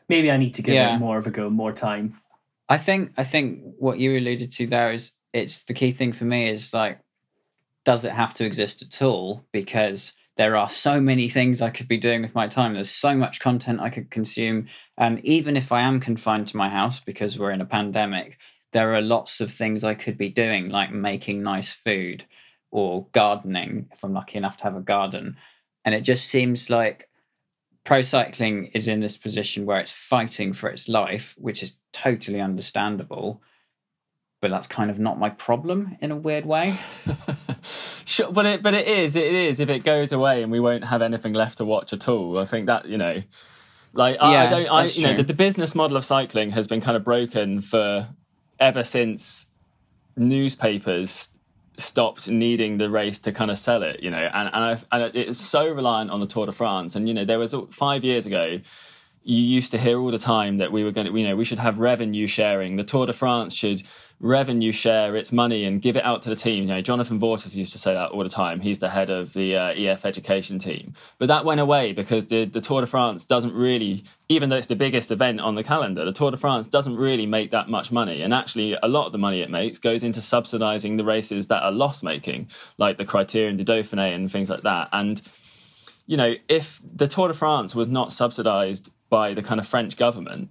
Maybe 0.08 0.30
I 0.30 0.36
need 0.36 0.54
to 0.54 0.62
give 0.62 0.74
yeah. 0.74 0.96
it 0.96 0.98
more 0.98 1.18
of 1.18 1.26
a 1.26 1.30
go, 1.30 1.48
more 1.48 1.72
time. 1.72 2.20
I 2.68 2.78
think 2.78 3.12
I 3.16 3.24
think 3.24 3.62
what 3.78 3.98
you 3.98 4.16
alluded 4.16 4.52
to 4.52 4.66
there 4.66 4.92
is 4.92 5.12
it's 5.32 5.64
the 5.64 5.74
key 5.74 5.92
thing 5.92 6.12
for 6.12 6.24
me 6.24 6.48
is 6.48 6.74
like, 6.74 7.00
does 7.84 8.04
it 8.04 8.12
have 8.12 8.34
to 8.34 8.44
exist 8.44 8.82
at 8.82 9.02
all? 9.02 9.44
Because 9.52 10.14
there 10.40 10.56
are 10.56 10.70
so 10.70 11.02
many 11.02 11.28
things 11.28 11.60
I 11.60 11.68
could 11.68 11.86
be 11.86 11.98
doing 11.98 12.22
with 12.22 12.34
my 12.34 12.48
time. 12.48 12.72
There's 12.72 12.88
so 12.88 13.14
much 13.14 13.40
content 13.40 13.82
I 13.82 13.90
could 13.90 14.10
consume. 14.10 14.68
And 14.96 15.22
even 15.26 15.54
if 15.54 15.70
I 15.70 15.82
am 15.82 16.00
confined 16.00 16.48
to 16.48 16.56
my 16.56 16.70
house 16.70 16.98
because 16.98 17.38
we're 17.38 17.50
in 17.50 17.60
a 17.60 17.66
pandemic, 17.66 18.38
there 18.72 18.94
are 18.94 19.02
lots 19.02 19.42
of 19.42 19.52
things 19.52 19.84
I 19.84 19.92
could 19.92 20.16
be 20.16 20.30
doing, 20.30 20.70
like 20.70 20.92
making 20.92 21.42
nice 21.42 21.70
food 21.70 22.24
or 22.70 23.06
gardening 23.12 23.90
if 23.92 24.02
I'm 24.02 24.14
lucky 24.14 24.38
enough 24.38 24.56
to 24.56 24.64
have 24.64 24.76
a 24.76 24.80
garden. 24.80 25.36
And 25.84 25.94
it 25.94 26.04
just 26.04 26.30
seems 26.30 26.70
like 26.70 27.10
pro 27.84 28.00
cycling 28.00 28.70
is 28.72 28.88
in 28.88 29.00
this 29.00 29.18
position 29.18 29.66
where 29.66 29.80
it's 29.80 29.92
fighting 29.92 30.54
for 30.54 30.70
its 30.70 30.88
life, 30.88 31.34
which 31.36 31.62
is 31.62 31.76
totally 31.92 32.40
understandable 32.40 33.42
but 34.40 34.50
that's 34.50 34.66
kind 34.66 34.90
of 34.90 34.98
not 34.98 35.18
my 35.18 35.30
problem 35.30 35.96
in 36.00 36.10
a 36.10 36.16
weird 36.16 36.46
way. 36.46 36.78
sure, 38.04 38.32
but 38.32 38.46
it 38.46 38.62
but 38.62 38.74
it 38.74 38.86
is 38.86 39.16
it 39.16 39.32
is 39.32 39.60
if 39.60 39.68
it 39.68 39.84
goes 39.84 40.12
away 40.12 40.42
and 40.42 40.50
we 40.50 40.60
won't 40.60 40.84
have 40.84 41.02
anything 41.02 41.32
left 41.32 41.58
to 41.58 41.64
watch 41.64 41.92
at 41.92 42.08
all. 42.08 42.38
I 42.38 42.44
think 42.44 42.66
that 42.66 42.86
you 42.86 42.98
know, 42.98 43.22
like 43.92 44.16
yeah, 44.16 44.26
I, 44.26 44.44
I 44.44 44.46
don't 44.46 44.66
I 44.68 44.84
you 44.84 45.02
know 45.04 45.16
the, 45.16 45.22
the 45.24 45.34
business 45.34 45.74
model 45.74 45.96
of 45.96 46.04
cycling 46.04 46.50
has 46.50 46.66
been 46.66 46.80
kind 46.80 46.96
of 46.96 47.04
broken 47.04 47.60
for 47.60 48.08
ever 48.58 48.84
since 48.84 49.46
newspapers 50.16 51.28
stopped 51.78 52.28
needing 52.28 52.78
the 52.78 52.90
race 52.90 53.18
to 53.20 53.32
kind 53.32 53.50
of 53.50 53.58
sell 53.58 53.82
it, 53.82 54.02
you 54.02 54.10
know, 54.10 54.18
and 54.18 54.50
and, 54.52 54.64
I, 54.64 54.78
and 54.92 55.16
it's 55.16 55.40
so 55.40 55.68
reliant 55.68 56.10
on 56.10 56.20
the 56.20 56.26
Tour 56.26 56.46
de 56.46 56.52
France. 56.52 56.94
And 56.94 57.08
you 57.08 57.14
know, 57.14 57.24
there 57.24 57.38
was 57.38 57.54
five 57.70 58.04
years 58.04 58.26
ago, 58.26 58.60
you 59.22 59.42
used 59.42 59.70
to 59.72 59.78
hear 59.78 59.98
all 59.98 60.10
the 60.10 60.18
time 60.18 60.58
that 60.58 60.72
we 60.72 60.82
were 60.82 60.90
going 60.90 61.06
to, 61.06 61.18
you 61.18 61.28
know, 61.28 61.36
we 61.36 61.44
should 61.44 61.58
have 61.58 61.78
revenue 61.78 62.26
sharing. 62.26 62.76
The 62.76 62.84
Tour 62.84 63.06
de 63.06 63.12
France 63.12 63.54
should 63.54 63.82
revenue 64.18 64.70
share 64.70 65.16
its 65.16 65.32
money 65.32 65.64
and 65.64 65.80
give 65.80 65.96
it 65.96 66.04
out 66.04 66.22
to 66.22 66.28
the 66.28 66.36
team. 66.36 66.64
You 66.64 66.68
know, 66.68 66.80
Jonathan 66.82 67.18
Vaughters 67.18 67.56
used 67.56 67.72
to 67.72 67.78
say 67.78 67.94
that 67.94 68.10
all 68.10 68.22
the 68.22 68.30
time. 68.30 68.60
He's 68.60 68.78
the 68.78 68.88
head 68.90 69.08
of 69.08 69.32
the 69.32 69.56
uh, 69.56 69.72
EF 69.72 70.04
education 70.04 70.58
team. 70.58 70.94
But 71.18 71.26
that 71.26 71.44
went 71.44 71.60
away 71.60 71.92
because 71.92 72.26
the, 72.26 72.44
the 72.44 72.60
Tour 72.60 72.82
de 72.82 72.86
France 72.86 73.24
doesn't 73.24 73.54
really, 73.54 74.04
even 74.28 74.48
though 74.48 74.56
it's 74.56 74.66
the 74.66 74.76
biggest 74.76 75.10
event 75.10 75.40
on 75.40 75.54
the 75.54 75.64
calendar, 75.64 76.04
the 76.04 76.12
Tour 76.12 76.30
de 76.30 76.36
France 76.36 76.66
doesn't 76.66 76.96
really 76.96 77.26
make 77.26 77.50
that 77.50 77.68
much 77.68 77.92
money. 77.92 78.22
And 78.22 78.32
actually, 78.34 78.76
a 78.82 78.88
lot 78.88 79.06
of 79.06 79.12
the 79.12 79.18
money 79.18 79.40
it 79.40 79.50
makes 79.50 79.78
goes 79.78 80.04
into 80.04 80.20
subsidizing 80.20 80.96
the 80.96 81.04
races 81.04 81.46
that 81.48 81.62
are 81.62 81.72
loss 81.72 82.02
making, 82.02 82.48
like 82.78 82.98
the 82.98 83.06
Criterium 83.06 83.56
du 83.56 83.64
Dauphiné 83.64 84.14
and 84.14 84.30
things 84.30 84.50
like 84.50 84.62
that. 84.62 84.88
And, 84.92 85.20
you 86.06 86.18
know, 86.18 86.34
if 86.48 86.80
the 86.94 87.06
Tour 87.06 87.28
de 87.28 87.34
France 87.34 87.74
was 87.74 87.88
not 87.88 88.12
subsidized 88.12 88.90
by 89.10 89.34
the 89.34 89.42
kind 89.42 89.60
of 89.60 89.66
French 89.66 89.96
government, 89.96 90.48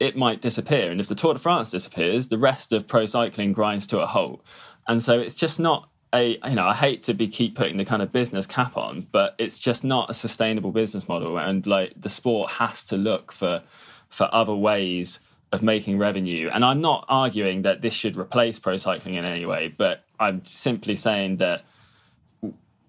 it 0.00 0.16
might 0.16 0.40
disappear. 0.40 0.90
And 0.90 1.00
if 1.00 1.08
the 1.08 1.14
Tour 1.14 1.34
de 1.34 1.40
France 1.40 1.70
disappears, 1.70 2.28
the 2.28 2.38
rest 2.38 2.72
of 2.72 2.86
pro 2.86 3.06
cycling 3.06 3.52
grinds 3.52 3.86
to 3.88 4.00
a 4.00 4.06
halt. 4.06 4.42
And 4.88 5.02
so 5.02 5.18
it's 5.18 5.34
just 5.34 5.58
not 5.58 5.88
a, 6.14 6.38
you 6.44 6.54
know, 6.54 6.66
I 6.66 6.74
hate 6.74 7.02
to 7.04 7.14
be 7.14 7.28
keep 7.28 7.56
putting 7.56 7.76
the 7.76 7.84
kind 7.84 8.02
of 8.02 8.12
business 8.12 8.46
cap 8.46 8.76
on, 8.76 9.06
but 9.10 9.34
it's 9.38 9.58
just 9.58 9.84
not 9.84 10.08
a 10.08 10.14
sustainable 10.14 10.70
business 10.70 11.08
model. 11.08 11.38
And 11.38 11.66
like 11.66 11.92
the 12.00 12.08
sport 12.08 12.52
has 12.52 12.84
to 12.84 12.96
look 12.96 13.32
for, 13.32 13.62
for 14.08 14.32
other 14.32 14.54
ways 14.54 15.18
of 15.52 15.62
making 15.62 15.98
revenue. 15.98 16.50
And 16.52 16.64
I'm 16.64 16.80
not 16.80 17.04
arguing 17.08 17.62
that 17.62 17.82
this 17.82 17.94
should 17.94 18.16
replace 18.16 18.58
pro 18.58 18.76
cycling 18.76 19.14
in 19.14 19.24
any 19.24 19.46
way, 19.46 19.68
but 19.68 20.04
I'm 20.18 20.44
simply 20.44 20.96
saying 20.96 21.38
that 21.38 21.64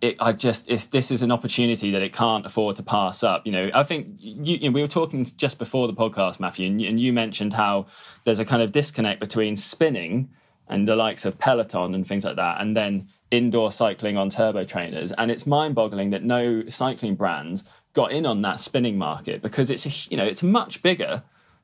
it, 0.01 0.15
I 0.19 0.31
just 0.31 0.67
this 0.91 1.11
is 1.11 1.21
an 1.21 1.31
opportunity 1.31 1.91
that 1.91 2.01
it 2.01 2.13
can't 2.13 2.45
afford 2.45 2.75
to 2.75 2.83
pass 2.83 3.23
up. 3.23 3.45
You 3.45 3.51
know, 3.51 3.71
I 3.73 3.83
think 3.83 4.15
you, 4.19 4.57
you 4.57 4.69
know, 4.69 4.73
we 4.73 4.81
were 4.81 4.87
talking 4.87 5.25
just 5.25 5.57
before 5.57 5.87
the 5.87 5.93
podcast, 5.93 6.39
Matthew, 6.39 6.67
and 6.67 6.81
you, 6.81 6.87
and 6.87 6.99
you 6.99 7.11
mentioned 7.13 7.53
how 7.53 7.87
there's 8.23 8.39
a 8.39 8.45
kind 8.45 8.61
of 8.61 8.71
disconnect 8.71 9.19
between 9.19 9.55
spinning 9.55 10.29
and 10.67 10.87
the 10.87 10.95
likes 10.95 11.25
of 11.25 11.39
Peloton 11.39 11.95
and 11.95 12.07
things 12.07 12.25
like 12.25 12.35
that, 12.35 12.61
and 12.61 12.75
then 12.75 13.07
indoor 13.31 13.71
cycling 13.71 14.17
on 14.17 14.29
turbo 14.29 14.63
trainers. 14.63 15.11
And 15.17 15.31
it's 15.31 15.47
mind-boggling 15.47 16.11
that 16.11 16.23
no 16.23 16.67
cycling 16.69 17.15
brands 17.15 17.63
got 17.93 18.11
in 18.11 18.25
on 18.25 18.43
that 18.43 18.61
spinning 18.61 18.97
market 18.97 19.41
because 19.41 19.71
it's 19.71 19.85
a, 19.85 20.11
you 20.11 20.17
know 20.17 20.25
it's 20.25 20.43
much 20.43 20.83
bigger 20.83 21.23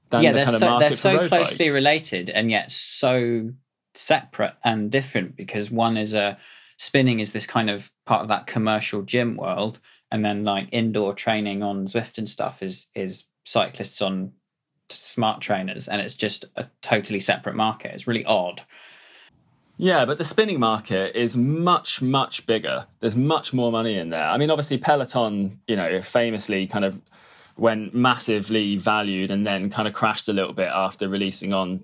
than 0.09 0.23
yeah, 0.23 0.31
the 0.31 0.43
kind 0.43 0.55
of 0.55 0.61
market 0.61 0.79
they're 0.79 0.91
so 0.91 1.27
closely 1.27 1.65
bikes. 1.65 1.75
related 1.75 2.29
and 2.31 2.49
yet 2.49 2.71
so 2.71 3.51
separate 3.93 4.55
and 4.63 4.89
different 4.89 5.35
because 5.35 5.69
one 5.69 5.97
is 5.97 6.15
a 6.15 6.37
spinning 6.77 7.19
is 7.19 7.33
this 7.33 7.47
kind 7.47 7.69
of 7.69 7.91
part 8.05 8.21
of 8.21 8.27
that 8.29 8.47
commercial 8.47 9.01
gym 9.01 9.35
world, 9.35 9.79
and 10.11 10.23
then 10.23 10.43
like 10.43 10.69
indoor 10.71 11.13
training 11.13 11.63
on 11.63 11.87
Zwift 11.87 12.17
and 12.17 12.29
stuff 12.29 12.61
is 12.63 12.87
is 12.95 13.25
cyclists 13.45 14.01
on 14.01 14.33
smart 14.89 15.41
trainers, 15.41 15.87
and 15.87 16.01
it's 16.01 16.15
just 16.15 16.45
a 16.55 16.67
totally 16.81 17.19
separate 17.19 17.55
market. 17.55 17.91
It's 17.93 18.07
really 18.07 18.25
odd. 18.25 18.61
Yeah, 19.77 20.05
but 20.05 20.19
the 20.19 20.23
spinning 20.23 20.59
market 20.59 21.15
is 21.15 21.35
much, 21.35 22.01
much 22.01 22.45
bigger. 22.45 22.85
There's 22.99 23.15
much 23.15 23.53
more 23.53 23.71
money 23.71 23.97
in 23.97 24.11
there. 24.11 24.27
I 24.27 24.37
mean, 24.37 24.51
obviously, 24.51 24.77
Peloton, 24.77 25.59
you 25.67 25.75
know, 25.75 26.01
famously 26.01 26.67
kind 26.67 26.85
of 26.85 27.01
went 27.57 27.93
massively 27.93 28.77
valued 28.77 29.31
and 29.31 29.45
then 29.45 29.69
kind 29.69 29.87
of 29.87 29.93
crashed 29.93 30.29
a 30.29 30.33
little 30.33 30.53
bit 30.53 30.69
after 30.69 31.07
releasing 31.07 31.53
on 31.53 31.83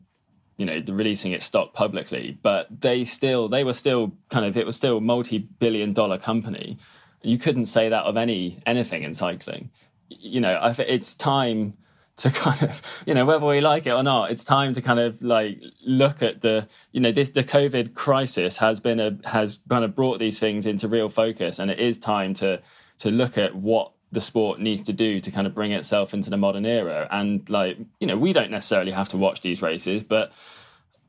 you 0.59 0.65
know 0.65 0.83
releasing 0.89 1.31
its 1.31 1.45
stock 1.45 1.73
publicly 1.73 2.37
but 2.43 2.67
they 2.81 3.05
still 3.05 3.47
they 3.47 3.63
were 3.63 3.73
still 3.73 4.11
kind 4.29 4.45
of 4.45 4.57
it 4.57 4.65
was 4.65 4.75
still 4.75 4.99
multi-billion 4.99 5.93
dollar 5.93 6.19
company. 6.19 6.77
You 7.21 7.37
couldn't 7.37 7.65
say 7.65 7.89
that 7.89 8.03
of 8.03 8.17
any 8.17 8.59
anything 8.65 9.03
in 9.03 9.13
cycling. 9.13 9.71
You 10.09 10.41
know 10.41 10.59
it's 10.79 11.15
time 11.15 11.75
to 12.17 12.29
kind 12.45 12.63
of 12.63 12.81
you 13.05 13.13
know 13.13 13.25
whether 13.25 13.45
we 13.45 13.61
like 13.61 13.87
it 13.87 13.91
or 13.91 14.03
not 14.03 14.31
it's 14.31 14.43
time 14.43 14.73
to 14.73 14.81
kind 14.81 14.99
of 14.99 15.21
like 15.21 15.61
look 15.85 16.21
at 16.21 16.41
the 16.41 16.67
you 16.91 16.99
know 16.99 17.11
this 17.13 17.29
the 17.29 17.43
covid 17.43 17.93
crisis 17.93 18.57
has 18.57 18.81
been 18.81 18.99
a 18.99 19.17
has 19.23 19.59
kind 19.69 19.85
of 19.85 19.95
brought 19.95 20.19
these 20.19 20.39
things 20.39 20.65
into 20.65 20.89
real 20.89 21.07
focus 21.07 21.59
and 21.59 21.71
it 21.71 21.79
is 21.79 21.97
time 21.97 22.33
to 22.33 22.61
to 22.97 23.09
look 23.09 23.37
at 23.37 23.55
what 23.55 23.93
the 24.11 24.21
sport 24.21 24.59
needs 24.59 24.81
to 24.81 24.93
do 24.93 25.19
to 25.19 25.31
kind 25.31 25.45
of 25.45 25.53
bring 25.53 25.71
itself 25.71 26.13
into 26.13 26.29
the 26.29 26.37
modern 26.37 26.65
era. 26.65 27.07
And 27.11 27.47
like, 27.49 27.77
you 27.99 28.07
know, 28.07 28.17
we 28.17 28.33
don't 28.33 28.51
necessarily 28.51 28.91
have 28.91 29.09
to 29.09 29.17
watch 29.17 29.41
these 29.41 29.61
races, 29.61 30.03
but 30.03 30.31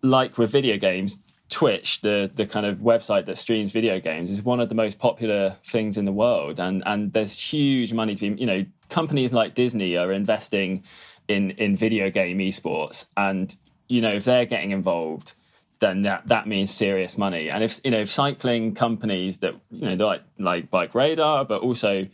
like 0.02 0.36
with 0.38 0.50
video 0.50 0.76
games, 0.76 1.18
Twitch, 1.50 2.00
the 2.00 2.30
the 2.32 2.46
kind 2.46 2.64
of 2.64 2.78
website 2.78 3.26
that 3.26 3.36
streams 3.36 3.72
video 3.72 4.00
games, 4.00 4.30
is 4.30 4.42
one 4.42 4.60
of 4.60 4.68
the 4.68 4.74
most 4.74 4.98
popular 4.98 5.56
things 5.66 5.98
in 5.98 6.04
the 6.04 6.12
world, 6.12 6.60
and 6.60 6.82
and 6.86 7.12
there's 7.12 7.38
huge 7.38 7.92
money 7.92 8.14
to 8.14 8.30
be. 8.30 8.40
You 8.40 8.46
know, 8.46 8.64
companies 8.88 9.32
like 9.32 9.54
Disney 9.54 9.96
are 9.96 10.12
investing 10.12 10.84
in 11.26 11.50
in 11.52 11.74
video 11.74 12.08
game 12.08 12.38
esports, 12.38 13.06
and 13.16 13.54
you 13.88 14.00
know 14.00 14.12
if 14.12 14.24
they're 14.24 14.46
getting 14.46 14.70
involved, 14.70 15.32
then 15.80 16.02
that 16.02 16.28
that 16.28 16.46
means 16.46 16.70
serious 16.70 17.18
money. 17.18 17.50
And 17.50 17.64
if 17.64 17.80
you 17.84 17.90
know 17.90 18.00
if 18.00 18.12
cycling 18.12 18.74
companies 18.74 19.38
that 19.38 19.54
you 19.70 19.88
know 19.88 20.06
like 20.06 20.22
like 20.38 20.70
Bike 20.70 20.94
Radar, 20.94 21.44
but 21.44 21.62
also 21.62 22.06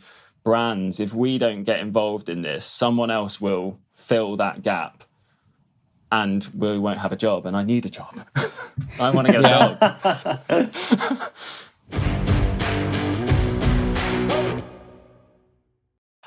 brands, 0.47 1.01
if 1.01 1.13
we 1.13 1.37
don't 1.37 1.63
get 1.63 1.81
involved 1.81 2.29
in 2.29 2.41
this, 2.41 2.65
someone 2.65 3.11
else 3.11 3.41
will 3.41 3.77
fill 3.95 4.37
that 4.37 4.63
gap 4.63 5.03
and 6.09 6.47
we 6.55 6.79
won't 6.79 6.99
have 6.99 7.11
a 7.11 7.17
job 7.17 7.45
and 7.45 7.53
I 7.53 7.63
need 7.63 7.85
a 7.85 7.89
job. 7.89 8.17
I 9.01 9.09
want 9.09 9.27
to 9.27 9.33
get 9.33 9.43
a 9.43 10.47
job. 11.09 11.31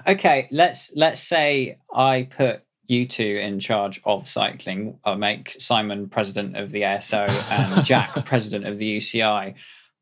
Okay, 0.07 0.49
let's 0.51 0.93
let's 0.97 1.21
say 1.21 1.79
I 1.95 2.29
put 2.37 2.63
you 2.89 3.07
two 3.07 3.23
in 3.23 3.61
charge 3.61 4.01
of 4.05 4.27
cycling. 4.27 4.99
I'll 5.05 5.17
make 5.17 5.55
Simon 5.61 6.09
president 6.09 6.57
of 6.57 6.71
the 6.71 6.83
ASO 6.83 7.29
and 7.51 7.85
Jack 7.85 8.25
president 8.25 8.67
of 8.67 8.79
the 8.79 8.97
UCI. 8.97 9.55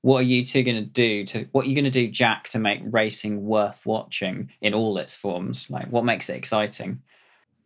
What 0.03 0.21
are 0.21 0.25
you 0.25 0.45
two 0.45 0.63
going 0.63 0.77
to 0.77 0.91
do 0.91 1.25
to 1.25 1.49
what 1.53 1.67
are 1.67 1.69
you 1.69 1.75
going 1.75 1.85
to 1.85 1.91
do, 1.91 2.09
Jack, 2.09 2.51
to 2.51 2.59
make 2.59 2.81
racing 2.85 3.45
worth 3.45 3.85
watching 3.85 4.51
in 4.61 4.75
all 4.75 4.97
its 4.99 5.15
forms? 5.15 5.69
Like, 5.71 5.89
what 5.89 6.05
makes 6.05 6.29
it 6.29 6.37
exciting? 6.37 7.03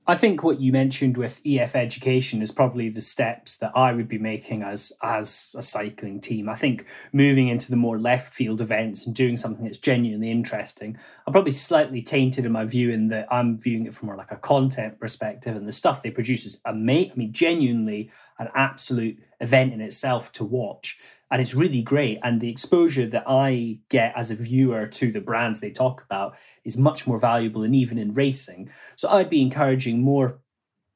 I 0.05 0.16
think 0.16 0.42
what 0.42 0.61
you 0.61 0.73
mentioned 0.73 1.16
with 1.16 1.40
EF 1.47 1.77
education 1.77 2.42
is 2.42 2.51
probably 2.51 2.88
the 2.88 3.01
steps 3.01 3.59
that 3.59 3.71
I 3.77 3.92
would 3.92 4.09
be 4.09 4.18
making 4.18 4.64
as 4.64 4.92
as 5.01 5.55
a 5.57 5.62
cycling 5.62 6.21
team. 6.21 6.49
I 6.49 6.57
think 6.57 6.87
moving 7.12 7.47
into 7.47 7.71
the 7.71 7.77
more 7.77 8.01
left 8.01 8.35
field 8.35 8.61
events 8.61 9.07
and 9.07 9.14
doing 9.14 9.37
something 9.37 9.64
that's 9.64 9.79
genuinely 9.79 10.33
interesting. 10.33 10.99
I'm 11.25 11.33
probably 11.33 11.53
slightly 11.53 12.03
tainted 12.03 12.45
in 12.45 12.51
my 12.51 12.64
view 12.64 12.90
in 12.90 13.09
that 13.09 13.29
I'm 13.31 13.61
viewing 13.61 13.87
it 13.87 13.95
from 13.95 14.07
more 14.07 14.16
like 14.16 14.33
a 14.33 14.37
content 14.37 14.99
perspective, 14.99 15.55
and 15.55 15.68
the 15.68 15.73
stuff 15.73 16.03
they 16.03 16.11
produce 16.11 16.47
is 16.47 16.59
amazing. 16.64 17.12
I 17.12 17.14
mean, 17.14 17.33
genuinely 17.33 18.11
an 18.40 18.49
absolute 18.57 19.23
event 19.40 19.73
in 19.73 19.81
itself 19.81 20.33
to 20.33 20.45
watch 20.45 20.99
and 21.33 21.40
it's 21.40 21.55
really 21.55 21.81
great. 21.81 22.18
And 22.23 22.40
the 22.42 22.51
exposure 22.51 23.07
that 23.07 23.25
I 23.27 23.79
get 23.88 24.12
as 24.14 24.31
a 24.31 24.37
viewer 24.37 24.87
to 24.87 25.11
the 25.11 25.23
brands 25.23 25.61
they 25.61 25.71
talk 25.71 26.03
about 26.03 26.37
is 26.64 26.77
much 26.77 27.07
more 27.07 27.18
valuable, 27.18 27.62
and 27.64 27.75
even 27.75 27.97
in 27.97 28.12
racing. 28.12 28.71
So 28.97 29.09
I'd 29.09 29.31
be 29.31 29.40
encouraging 29.40 30.03
more 30.03 30.38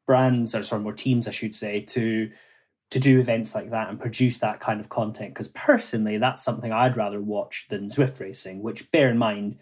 brands, 0.07 0.55
or 0.55 0.63
sorry, 0.63 0.83
more 0.83 0.93
teams, 0.93 1.27
I 1.27 1.31
should 1.31 1.55
say, 1.55 1.81
to 1.81 2.31
to 2.91 3.01
do 3.01 3.19
events 3.19 3.53
like 3.53 3.71
that 3.71 3.89
and 3.89 3.99
produce 3.99 4.39
that 4.39 4.61
kind 4.61 4.79
of 4.79 4.91
content. 4.91 5.35
Because 5.35 5.49
personally, 5.49 6.19
that's 6.19 6.45
something 6.45 6.71
I'd 6.71 6.97
rather 6.97 7.21
watch 7.21 7.67
than 7.71 7.89
Zwift 7.89 8.21
racing. 8.21 8.63
Which, 8.63 8.91
bear 8.91 9.09
in 9.09 9.17
mind, 9.17 9.57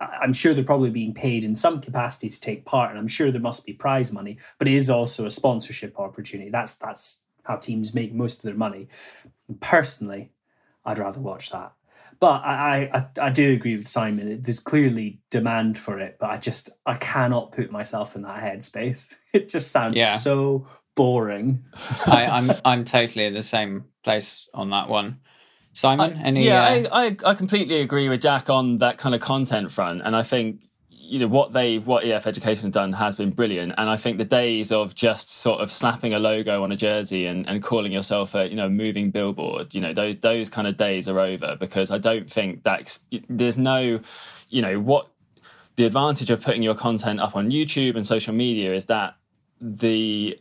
I'm 0.00 0.32
sure 0.32 0.54
they're 0.54 0.62
probably 0.62 0.90
being 0.90 1.12
paid 1.12 1.42
in 1.42 1.56
some 1.56 1.80
capacity 1.80 2.28
to 2.28 2.38
take 2.38 2.64
part, 2.64 2.90
and 2.90 3.00
I'm 3.00 3.08
sure 3.08 3.32
there 3.32 3.40
must 3.40 3.66
be 3.66 3.72
prize 3.72 4.12
money, 4.12 4.38
but 4.58 4.68
it 4.68 4.74
is 4.74 4.88
also 4.88 5.26
a 5.26 5.30
sponsorship 5.30 5.98
opportunity. 5.98 6.50
That's 6.50 6.76
that's 6.76 7.20
how 7.44 7.56
teams 7.56 7.94
make 7.94 8.14
most 8.14 8.38
of 8.38 8.42
their 8.44 8.54
money. 8.54 8.88
Personally, 9.60 10.32
I'd 10.84 10.98
rather 10.98 11.20
watch 11.20 11.50
that. 11.50 11.72
But 12.20 12.42
I, 12.44 12.90
I, 12.92 13.26
I 13.26 13.30
do 13.30 13.52
agree 13.52 13.76
with 13.76 13.88
Simon. 13.88 14.40
There's 14.40 14.60
clearly 14.60 15.20
demand 15.30 15.78
for 15.78 15.98
it, 15.98 16.16
but 16.20 16.30
I 16.30 16.36
just 16.36 16.70
I 16.86 16.94
cannot 16.94 17.52
put 17.52 17.70
myself 17.70 18.14
in 18.14 18.22
that 18.22 18.42
headspace. 18.42 19.14
It 19.34 19.48
just 19.48 19.72
sounds 19.72 19.98
yeah. 19.98 20.14
so 20.14 20.64
boring. 20.94 21.64
I, 22.06 22.26
I'm 22.26 22.52
I'm 22.64 22.84
totally 22.84 23.24
in 23.24 23.34
the 23.34 23.42
same 23.42 23.86
place 24.04 24.48
on 24.54 24.70
that 24.70 24.88
one. 24.88 25.18
Simon, 25.72 26.20
any? 26.22 26.46
Yeah, 26.46 26.62
uh... 26.62 26.88
I, 26.92 27.06
I 27.06 27.16
I 27.24 27.34
completely 27.34 27.80
agree 27.80 28.08
with 28.08 28.22
Jack 28.22 28.48
on 28.48 28.78
that 28.78 28.96
kind 28.96 29.12
of 29.12 29.20
content 29.20 29.72
front, 29.72 30.02
and 30.04 30.14
I 30.14 30.22
think 30.22 30.60
you 31.14 31.20
know 31.20 31.28
what 31.28 31.52
they've 31.52 31.86
what 31.86 32.04
EF 32.04 32.26
Education 32.26 32.64
have 32.64 32.72
done 32.72 32.92
has 32.92 33.14
been 33.14 33.30
brilliant, 33.30 33.72
and 33.78 33.88
I 33.88 33.96
think 33.96 34.18
the 34.18 34.24
days 34.24 34.72
of 34.72 34.96
just 34.96 35.30
sort 35.30 35.60
of 35.60 35.70
slapping 35.70 36.12
a 36.12 36.18
logo 36.18 36.64
on 36.64 36.72
a 36.72 36.76
jersey 36.76 37.26
and, 37.26 37.48
and 37.48 37.62
calling 37.62 37.92
yourself 37.92 38.34
a 38.34 38.48
you 38.48 38.56
know 38.56 38.68
moving 38.68 39.12
billboard, 39.12 39.76
you 39.76 39.80
know 39.80 39.92
those 39.92 40.16
those 40.22 40.50
kind 40.50 40.66
of 40.66 40.76
days 40.76 41.08
are 41.08 41.20
over 41.20 41.56
because 41.60 41.92
I 41.92 41.98
don't 41.98 42.28
think 42.28 42.64
that 42.64 42.98
there's 43.28 43.56
no, 43.56 44.00
you 44.48 44.60
know 44.60 44.80
what 44.80 45.06
the 45.76 45.84
advantage 45.84 46.30
of 46.30 46.42
putting 46.42 46.64
your 46.64 46.74
content 46.74 47.20
up 47.20 47.36
on 47.36 47.48
YouTube 47.48 47.94
and 47.94 48.04
social 48.04 48.34
media 48.34 48.74
is 48.74 48.86
that 48.86 49.14
the 49.60 50.36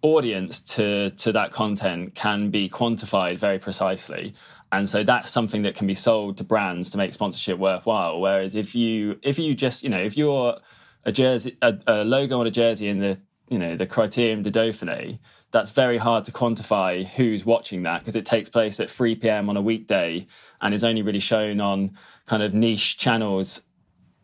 audience 0.00 0.58
to 0.60 1.10
to 1.10 1.32
that 1.32 1.52
content 1.52 2.14
can 2.14 2.48
be 2.48 2.66
quantified 2.66 3.36
very 3.36 3.58
precisely 3.58 4.32
and 4.72 4.88
so 4.88 5.04
that's 5.04 5.30
something 5.30 5.62
that 5.62 5.76
can 5.76 5.86
be 5.86 5.94
sold 5.94 6.38
to 6.38 6.44
brands 6.44 6.90
to 6.90 6.98
make 6.98 7.12
sponsorship 7.12 7.58
worthwhile 7.58 8.20
whereas 8.20 8.54
if 8.54 8.74
you 8.74 9.18
if 9.22 9.38
you 9.38 9.54
just 9.54 9.84
you 9.84 9.90
know 9.90 9.98
if 9.98 10.16
you're 10.16 10.58
a 11.04 11.12
jersey 11.12 11.56
a, 11.62 11.74
a 11.86 12.04
logo 12.04 12.40
on 12.40 12.46
a 12.46 12.50
jersey 12.50 12.88
in 12.88 12.98
the 12.98 13.20
you 13.48 13.58
know 13.58 13.76
the 13.76 13.86
criterium 13.86 14.42
de 14.42 14.50
dauphiné 14.50 15.18
that's 15.52 15.70
very 15.70 15.98
hard 15.98 16.24
to 16.24 16.32
quantify 16.32 17.06
who's 17.06 17.44
watching 17.44 17.82
that 17.82 18.00
because 18.00 18.16
it 18.16 18.24
takes 18.24 18.48
place 18.48 18.80
at 18.80 18.88
3 18.88 19.16
p.m. 19.16 19.50
on 19.50 19.56
a 19.58 19.62
weekday 19.62 20.26
and 20.62 20.74
is 20.74 20.82
only 20.82 21.02
really 21.02 21.20
shown 21.20 21.60
on 21.60 21.96
kind 22.26 22.42
of 22.42 22.54
niche 22.54 22.96
channels 22.96 23.60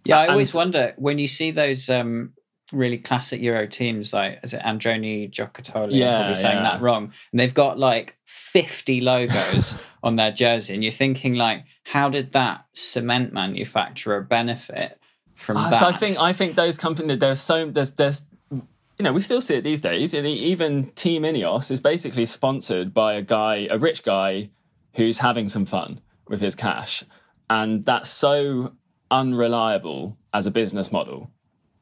yeah 0.05 0.19
i 0.19 0.29
always 0.29 0.55
and, 0.55 0.59
wonder 0.59 0.95
when 0.97 1.19
you 1.19 1.29
see 1.29 1.51
those 1.51 1.91
um 1.91 2.33
really 2.73 2.99
classic 2.99 3.41
Euro 3.41 3.67
teams 3.67 4.13
like 4.13 4.41
is 4.43 4.53
it 4.53 4.61
Androni 4.61 5.33
Giocattoli? 5.33 5.99
Yeah, 5.99 6.09
I'm 6.09 6.17
probably 6.17 6.35
saying 6.35 6.57
yeah. 6.59 6.63
that 6.65 6.83
wrong. 6.83 7.13
And 7.33 7.41
they've 7.41 7.55
got 7.55 7.79
like 7.79 8.18
50 8.53 9.01
logos 9.01 9.75
on 10.03 10.17
their 10.17 10.33
jersey, 10.33 10.75
and 10.75 10.83
you're 10.83 10.93
thinking 10.93 11.35
like, 11.35 11.65
how 11.85 12.09
did 12.09 12.33
that 12.33 12.65
cement 12.73 13.33
manufacturer 13.33 14.21
benefit 14.23 14.99
from 15.35 15.57
uh, 15.57 15.71
that? 15.71 15.81
So 15.81 15.87
I 15.87 15.93
think 15.93 16.19
I 16.19 16.33
think 16.33 16.57
those 16.57 16.77
companies 16.77 17.19
there's 17.19 17.41
so 17.41 17.71
there's 17.71 17.93
there's 17.93 18.23
you 18.51 18.63
know 19.01 19.13
we 19.13 19.21
still 19.21 19.41
see 19.41 19.57
it 19.57 19.65
these 19.65 19.81
days. 19.81 20.15
Even 20.15 20.87
Team 20.93 21.23
Ineos 21.23 21.71
is 21.71 21.81
basically 21.81 22.27
sponsored 22.27 22.93
by 22.93 23.15
a 23.15 23.23
guy, 23.23 23.69
a 23.71 23.79
rich 23.79 24.03
guy, 24.03 24.51
who's 24.95 25.19
having 25.19 25.49
some 25.49 25.67
fun 25.67 26.01
with 26.29 26.41
his 26.41 26.55
cash, 26.55 27.05
and 27.49 27.85
that's 27.85 28.11
so 28.11 28.73
unreliable 29.11 30.19
as 30.35 30.47
a 30.47 30.51
business 30.51 30.93
model 30.93 31.31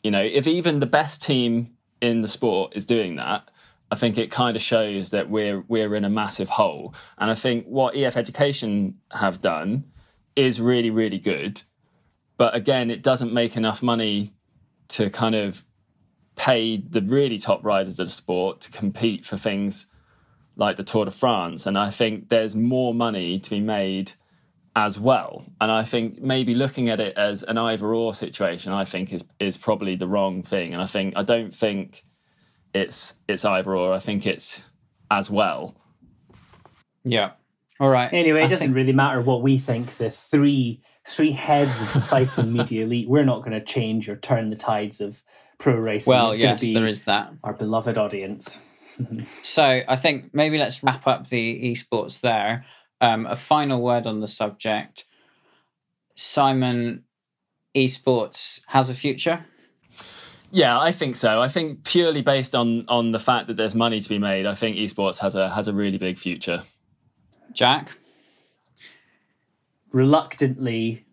you 0.07 0.13
know, 0.13 0.23
if 0.23 0.47
even 0.47 0.79
the 0.79 0.87
best 0.87 1.21
team 1.21 1.73
in 2.01 2.23
the 2.23 2.29
sport 2.29 2.75
is 2.77 2.85
doing 2.85 3.17
that, 3.17 3.51
I 3.91 3.95
think 3.95 4.19
it 4.19 4.31
kind 4.31 4.57
of 4.57 4.63
shows 4.63 5.11
that 5.11 5.31
we're 5.31 5.61
we're 5.69 5.95
in 5.95 6.05
a 6.05 6.11
massive 6.11 6.49
hole. 6.49 6.95
And 7.19 7.31
I 7.31 7.35
think 7.35 7.67
what 7.67 7.97
EF 7.97 8.17
Education 8.17 8.99
have 9.13 9.41
done 9.41 9.85
is 10.35 10.61
really 10.61 10.91
really 10.91 11.19
good, 11.19 11.63
but 12.37 12.55
again, 12.55 12.91
it 12.91 13.03
doesn't 13.03 13.33
make 13.33 13.57
enough 13.57 13.83
money 13.83 14.35
to 14.89 15.11
kind 15.11 15.35
of 15.35 15.65
pay 16.37 16.77
the 16.77 17.01
really 17.01 17.39
top 17.39 17.65
riders 17.65 17.99
of 17.99 18.07
the 18.07 18.13
sport 18.13 18.61
to 18.61 18.71
compete 18.71 19.25
for 19.25 19.37
things 19.37 19.87
like 20.57 20.77
the 20.77 20.85
Tour 20.85 21.07
de 21.07 21.11
France. 21.11 21.67
And 21.67 21.79
I 21.79 21.91
think 21.91 22.29
there's 22.29 22.55
more 22.55 22.95
money 22.95 23.39
to 23.39 23.51
be 23.51 23.61
made 23.61 24.13
as 24.75 24.99
well. 24.99 25.45
And 25.61 25.73
I 25.73 25.83
think 25.85 26.21
maybe 26.21 26.55
looking 26.55 26.91
at 26.91 27.01
it 27.01 27.17
as 27.17 27.43
an 27.43 27.57
either 27.57 27.95
or 27.95 28.15
situation, 28.15 28.73
I 28.73 28.85
think 28.85 29.13
is 29.13 29.25
is 29.41 29.57
probably 29.57 29.97
the 29.97 30.07
wrong 30.07 30.43
thing. 30.43 30.75
And 30.75 30.83
I 30.83 30.87
think 30.87 31.17
I 31.17 31.23
don't 31.23 31.55
think 31.55 32.05
it's 32.77 33.15
it's 33.29 33.45
either 33.45 33.75
or. 33.75 33.93
I 33.93 33.99
think 33.99 34.27
it's 34.27 34.63
as 35.11 35.31
well. 35.31 35.75
Yeah. 37.05 37.33
All 37.79 37.91
right. 37.91 38.13
Anyway, 38.13 38.41
it 38.41 38.49
doesn't 38.49 38.69
think... 38.69 38.77
really 38.77 38.93
matter 38.93 39.21
what 39.21 39.43
we 39.43 39.59
think. 39.59 39.97
The 39.97 40.11
three 40.11 40.81
three 41.07 41.33
heads 41.33 41.81
of 41.81 41.93
the 41.93 42.01
cycling 42.01 42.53
media 42.53 42.85
elite, 42.85 43.09
we're 43.09 43.25
not 43.25 43.41
going 43.41 43.53
to 43.53 43.65
change 43.65 44.09
or 44.09 44.17
turn 44.17 44.51
the 44.51 44.57
tides 44.57 45.01
of 45.01 45.23
pro 45.59 45.75
racing. 45.75 46.11
Well, 46.11 46.31
it's 46.31 46.39
yes, 46.39 46.61
there 46.61 46.87
is 46.87 47.05
that. 47.05 47.33
Our 47.45 47.53
beloved 47.53 47.99
audience. 47.99 48.59
so 49.43 49.63
I 49.63 49.97
think 49.97 50.35
maybe 50.35 50.59
let's 50.59 50.83
wrap 50.83 51.07
up 51.07 51.29
the 51.29 51.71
esports 51.71 52.21
there. 52.21 52.65
Um, 53.01 53.27
a 53.27 53.37
final 53.37 53.83
word 53.83 54.07
on 54.07 54.21
the 54.21 54.29
subject. 54.29 55.05
Simon, 56.17 57.05
esports 57.75 58.63
has 58.67 58.89
a 58.89 58.95
future. 58.95 59.45
Yeah, 60.57 60.81
I 60.81 60.91
think 60.91 61.17
so. 61.17 61.39
I 61.39 61.49
think 61.49 61.85
purely 61.85 62.23
based 62.23 62.55
on 62.55 62.87
on 62.89 63.13
the 63.13 63.19
fact 63.19 63.49
that 63.49 63.59
there's 63.59 63.75
money 63.75 64.01
to 64.01 64.09
be 64.09 64.19
made, 64.19 64.47
I 64.47 64.55
think 64.55 64.79
esports 64.79 65.19
has 65.19 65.35
a 65.35 65.51
has 65.51 65.69
a 65.69 65.75
really 65.75 65.99
big 65.99 66.19
future. 66.19 66.63
Jack, 67.53 67.91
reluctantly, 69.93 71.05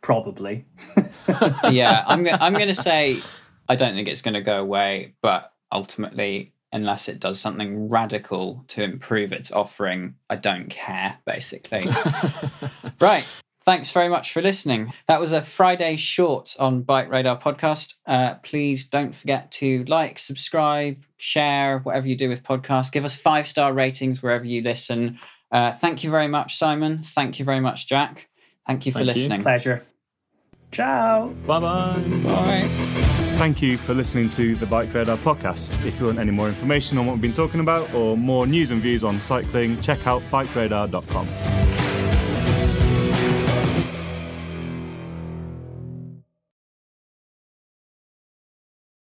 probably. 0.00 0.64
yeah, 1.70 2.02
I'm 2.08 2.24
go- 2.24 2.36
I'm 2.40 2.54
going 2.54 2.66
to 2.66 2.74
say 2.74 3.20
I 3.68 3.76
don't 3.76 3.94
think 3.94 4.08
it's 4.08 4.22
going 4.22 4.34
to 4.34 4.40
go 4.40 4.60
away, 4.60 5.14
but 5.22 5.52
ultimately 5.70 6.52
unless 6.72 7.08
it 7.08 7.20
does 7.20 7.38
something 7.38 7.88
radical 7.90 8.64
to 8.68 8.82
improve 8.82 9.32
its 9.32 9.52
offering, 9.52 10.16
I 10.28 10.34
don't 10.34 10.68
care, 10.68 11.16
basically. 11.26 11.84
right. 13.00 13.24
Thanks 13.70 13.92
very 13.92 14.08
much 14.08 14.32
for 14.32 14.42
listening. 14.42 14.92
That 15.06 15.20
was 15.20 15.30
a 15.30 15.40
Friday 15.40 15.94
short 15.94 16.56
on 16.58 16.82
Bike 16.82 17.08
Radar 17.08 17.38
podcast. 17.38 17.94
Uh, 18.04 18.34
please 18.42 18.88
don't 18.88 19.14
forget 19.14 19.52
to 19.52 19.84
like, 19.84 20.18
subscribe, 20.18 20.96
share, 21.18 21.78
whatever 21.78 22.08
you 22.08 22.16
do 22.16 22.28
with 22.28 22.42
podcasts. 22.42 22.90
Give 22.90 23.04
us 23.04 23.14
five 23.14 23.46
star 23.46 23.72
ratings 23.72 24.20
wherever 24.20 24.44
you 24.44 24.62
listen. 24.62 25.20
Uh, 25.52 25.70
thank 25.72 26.02
you 26.02 26.10
very 26.10 26.26
much, 26.26 26.56
Simon. 26.56 27.04
Thank 27.04 27.38
you 27.38 27.44
very 27.44 27.60
much, 27.60 27.86
Jack. 27.86 28.28
Thank 28.66 28.86
you 28.86 28.90
for 28.92 28.98
thank 28.98 29.14
listening. 29.14 29.38
You. 29.38 29.44
Pleasure. 29.44 29.86
Ciao. 30.72 31.28
Bye-bye. 31.46 32.02
Bye. 32.24 32.66
Thank 33.38 33.62
you 33.62 33.76
for 33.76 33.94
listening 33.94 34.30
to 34.30 34.56
the 34.56 34.66
Bike 34.66 34.92
Radar 34.92 35.16
podcast. 35.18 35.86
If 35.86 36.00
you 36.00 36.06
want 36.06 36.18
any 36.18 36.32
more 36.32 36.48
information 36.48 36.98
on 36.98 37.06
what 37.06 37.12
we've 37.12 37.22
been 37.22 37.32
talking 37.32 37.60
about 37.60 37.94
or 37.94 38.16
more 38.16 38.48
news 38.48 38.72
and 38.72 38.82
views 38.82 39.04
on 39.04 39.20
cycling, 39.20 39.80
check 39.80 40.08
out 40.08 40.22
bikeradar.com. 40.22 41.59